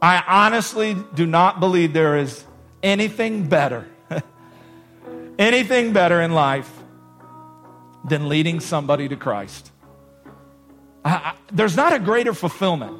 I 0.00 0.24
honestly 0.26 0.96
do 1.14 1.26
not 1.26 1.60
believe 1.60 1.92
there 1.92 2.16
is 2.16 2.42
anything 2.82 3.46
better, 3.46 3.86
anything 5.38 5.92
better 5.92 6.22
in 6.22 6.32
life 6.32 6.70
than 8.08 8.30
leading 8.30 8.60
somebody 8.60 9.06
to 9.08 9.16
Christ. 9.16 9.70
I, 11.04 11.10
I, 11.10 11.34
there's 11.52 11.76
not 11.76 11.92
a 11.92 11.98
greater 11.98 12.32
fulfillment 12.32 12.98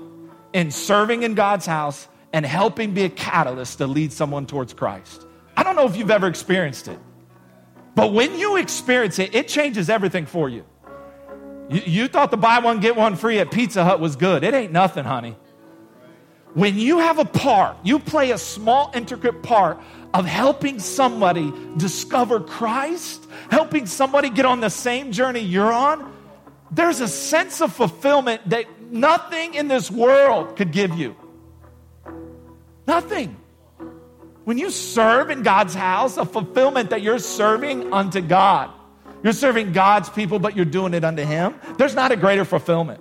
in 0.53 0.71
serving 0.71 1.23
in 1.23 1.35
God's 1.35 1.65
house 1.65 2.07
and 2.35 2.45
helping 2.45 2.93
be 2.93 3.05
a 3.05 3.11
catalyst 3.11 3.79
to 3.79 3.87
lead 3.87 4.13
someone 4.13 4.45
towards 4.45 4.75
Christ. 4.75 5.27
I 5.65 5.69
don't 5.69 5.77
know 5.77 5.87
if 5.87 5.97
you've 5.97 6.11
ever 6.11 6.27
experienced 6.27 6.89
it, 6.89 6.99
but 7.95 8.13
when 8.13 8.39
you 8.39 8.57
experience 8.57 9.19
it, 9.19 9.35
it 9.35 9.49
changes 9.49 9.89
everything 9.89 10.27
for 10.27 10.51
you. 10.51 10.67
You, 11.71 11.81
you 11.87 12.09
thought 12.09 12.31
the 12.31 12.37
buy 12.37 12.59
one, 12.59 12.81
get 12.81 12.97
one 12.97 13.17
free 13.17 13.39
at 13.39 13.51
Pizza 13.51 13.83
Hut 13.83 13.99
was 13.99 14.15
good. 14.17 14.45
It 14.45 14.53
ain't 14.53 14.73
nothing, 14.73 15.05
honey. 15.05 15.37
When 16.53 16.79
you 16.79 16.99
have 16.99 17.19
a 17.19 17.25
part, 17.25 17.79
you 17.83 17.99
play 17.99 18.33
a 18.33 18.37
small, 18.37 18.93
intricate 18.95 19.43
part 19.43 19.81
of 20.13 20.27
helping 20.27 20.81
somebody 20.81 21.51
discover 21.79 22.41
Christ, 22.41 23.27
helping 23.51 23.87
somebody 23.87 24.29
get 24.29 24.45
on 24.45 24.61
the 24.61 24.69
same 24.69 25.13
journey 25.13 25.41
you're 25.41 25.73
on, 25.73 26.15
there's 26.71 27.01
a 27.01 27.09
sense 27.09 27.63
of 27.63 27.73
fulfillment 27.73 28.51
that 28.51 28.67
nothing 28.93 29.55
in 29.55 29.67
this 29.67 29.91
world 29.91 30.57
could 30.57 30.73
give 30.73 30.95
you. 30.99 31.17
Nothing. 32.87 33.37
When 34.45 34.59
you 34.59 34.71
serve 34.71 35.31
in 35.31 35.43
God's 35.43 35.75
house, 35.75 36.17
a 36.17 36.25
fulfillment 36.25 36.91
that 36.91 37.03
you're 37.03 37.19
serving 37.19 37.93
unto 37.93 38.21
God. 38.21 38.71
You're 39.23 39.33
serving 39.33 39.73
God's 39.73 40.11
people, 40.11 40.39
but 40.39 40.55
you're 40.55 40.67
doing 40.67 40.93
it 40.93 41.03
unto 41.03 41.23
Him. 41.25 41.55
There's 41.79 41.95
not 41.95 42.13
a 42.13 42.17
greater 42.17 42.45
fulfillment. 42.45 43.01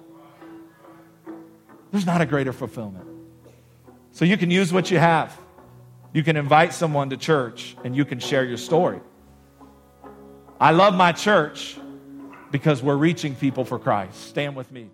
There's 1.91 2.06
not 2.06 2.21
a 2.21 2.25
greater 2.25 2.53
fulfillment. 2.53 3.06
So 4.13 4.25
you 4.25 4.38
can 4.38 4.49
use 4.49 4.71
what 4.71 4.89
you 4.89 4.99
have. 4.99 5.38
You 6.13 6.23
can 6.23 6.38
invite 6.38 6.73
someone 6.73 7.10
to 7.10 7.17
church 7.17 7.75
and 7.84 7.95
you 7.95 8.06
can 8.06 8.19
share 8.19 8.45
your 8.45 8.58
story. 8.58 9.01
I 10.62 10.71
love 10.71 10.93
my 10.93 11.12
church 11.12 11.77
because 12.51 12.82
we're 12.82 12.95
reaching 12.95 13.36
people 13.36 13.65
for 13.65 13.77
Christ. 13.79 14.27
Stand 14.29 14.56
with 14.56 14.71
me. 14.71 14.89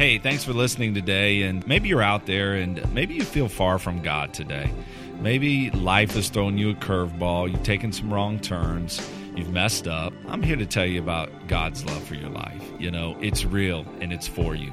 Hey, 0.00 0.16
thanks 0.16 0.44
for 0.44 0.54
listening 0.54 0.94
today. 0.94 1.42
And 1.42 1.66
maybe 1.66 1.90
you're 1.90 2.00
out 2.00 2.24
there 2.24 2.54
and 2.54 2.90
maybe 2.94 3.12
you 3.12 3.22
feel 3.22 3.50
far 3.50 3.78
from 3.78 4.00
God 4.00 4.32
today. 4.32 4.72
Maybe 5.20 5.70
life 5.72 6.12
has 6.12 6.30
thrown 6.30 6.56
you 6.56 6.70
a 6.70 6.74
curveball, 6.74 7.52
you've 7.52 7.64
taken 7.64 7.92
some 7.92 8.10
wrong 8.10 8.38
turns 8.38 9.06
you've 9.36 9.52
messed 9.52 9.86
up, 9.86 10.14
I'm 10.28 10.42
here 10.42 10.56
to 10.56 10.64
tell 10.64 10.86
you 10.86 11.02
about 11.02 11.30
God's 11.48 11.84
love 11.84 12.02
for 12.02 12.14
your 12.14 12.30
life. 12.30 12.64
You 12.78 12.90
know, 12.90 13.14
it's 13.20 13.44
real 13.44 13.84
and 14.00 14.10
it's 14.10 14.26
for 14.26 14.54
you. 14.54 14.72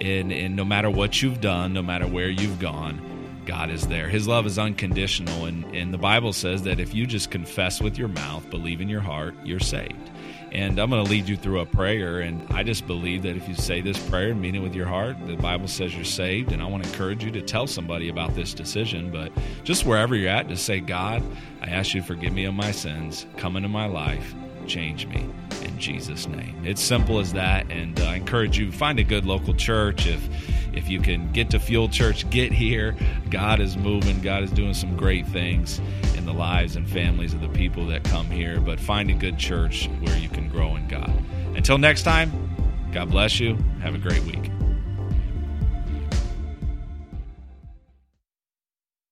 And, 0.00 0.32
and 0.32 0.56
no 0.56 0.64
matter 0.64 0.88
what 0.88 1.20
you've 1.20 1.42
done, 1.42 1.74
no 1.74 1.82
matter 1.82 2.06
where 2.06 2.30
you've 2.30 2.58
gone, 2.58 2.98
God 3.44 3.68
is 3.68 3.88
there. 3.88 4.08
His 4.08 4.26
love 4.26 4.46
is 4.46 4.58
unconditional. 4.58 5.44
And, 5.44 5.66
and 5.74 5.92
the 5.92 5.98
Bible 5.98 6.32
says 6.32 6.62
that 6.62 6.80
if 6.80 6.94
you 6.94 7.06
just 7.06 7.30
confess 7.30 7.78
with 7.82 7.98
your 7.98 8.08
mouth, 8.08 8.48
believe 8.48 8.80
in 8.80 8.88
your 8.88 9.02
heart, 9.02 9.34
you're 9.44 9.60
saved. 9.60 10.10
And 10.52 10.78
I'm 10.78 10.90
going 10.90 11.02
to 11.02 11.10
lead 11.10 11.28
you 11.28 11.36
through 11.36 11.60
a 11.60 11.66
prayer. 11.66 12.20
And 12.20 12.46
I 12.50 12.62
just 12.62 12.86
believe 12.86 13.22
that 13.22 13.36
if 13.36 13.48
you 13.48 13.54
say 13.54 13.80
this 13.80 13.98
prayer 14.08 14.30
and 14.30 14.40
mean 14.40 14.54
it 14.54 14.60
with 14.60 14.74
your 14.74 14.86
heart, 14.86 15.16
the 15.26 15.36
Bible 15.36 15.66
says 15.66 15.94
you're 15.94 16.04
saved. 16.04 16.52
And 16.52 16.62
I 16.62 16.66
want 16.66 16.84
to 16.84 16.90
encourage 16.90 17.24
you 17.24 17.30
to 17.30 17.42
tell 17.42 17.66
somebody 17.66 18.10
about 18.10 18.34
this 18.34 18.52
decision. 18.52 19.10
But 19.10 19.32
just 19.64 19.86
wherever 19.86 20.14
you're 20.14 20.30
at, 20.30 20.48
just 20.48 20.66
say, 20.66 20.80
God, 20.80 21.22
I 21.62 21.66
ask 21.70 21.94
you 21.94 22.02
to 22.02 22.06
forgive 22.06 22.34
me 22.34 22.44
of 22.44 22.54
my 22.54 22.70
sins, 22.70 23.26
come 23.38 23.56
into 23.56 23.70
my 23.70 23.86
life, 23.86 24.34
change 24.66 25.06
me 25.06 25.28
in 25.62 25.78
Jesus' 25.78 26.26
name. 26.26 26.62
It's 26.64 26.82
simple 26.82 27.18
as 27.18 27.32
that. 27.32 27.70
And 27.70 27.98
uh, 28.00 28.04
I 28.04 28.16
encourage 28.16 28.58
you 28.58 28.70
find 28.72 28.98
a 28.98 29.04
good 29.04 29.26
local 29.26 29.54
church. 29.54 30.06
If 30.06 30.28
if 30.72 30.88
you 30.88 31.00
can 31.00 31.30
get 31.32 31.50
to 31.50 31.60
Fuel 31.60 31.88
Church, 31.88 32.28
get 32.30 32.52
here. 32.52 32.96
God 33.30 33.60
is 33.60 33.76
moving. 33.76 34.20
God 34.20 34.42
is 34.42 34.50
doing 34.50 34.74
some 34.74 34.96
great 34.96 35.26
things 35.26 35.80
in 36.16 36.24
the 36.24 36.32
lives 36.32 36.76
and 36.76 36.88
families 36.88 37.34
of 37.34 37.40
the 37.40 37.48
people 37.48 37.86
that 37.86 38.04
come 38.04 38.26
here. 38.30 38.60
But 38.60 38.80
find 38.80 39.10
a 39.10 39.14
good 39.14 39.38
church 39.38 39.88
where 40.00 40.16
you 40.16 40.28
can 40.28 40.48
grow 40.48 40.76
in 40.76 40.88
God. 40.88 41.12
Until 41.54 41.78
next 41.78 42.04
time, 42.04 42.30
God 42.92 43.10
bless 43.10 43.40
you. 43.40 43.56
Have 43.80 43.94
a 43.94 43.98
great 43.98 44.22
week. 44.24 44.51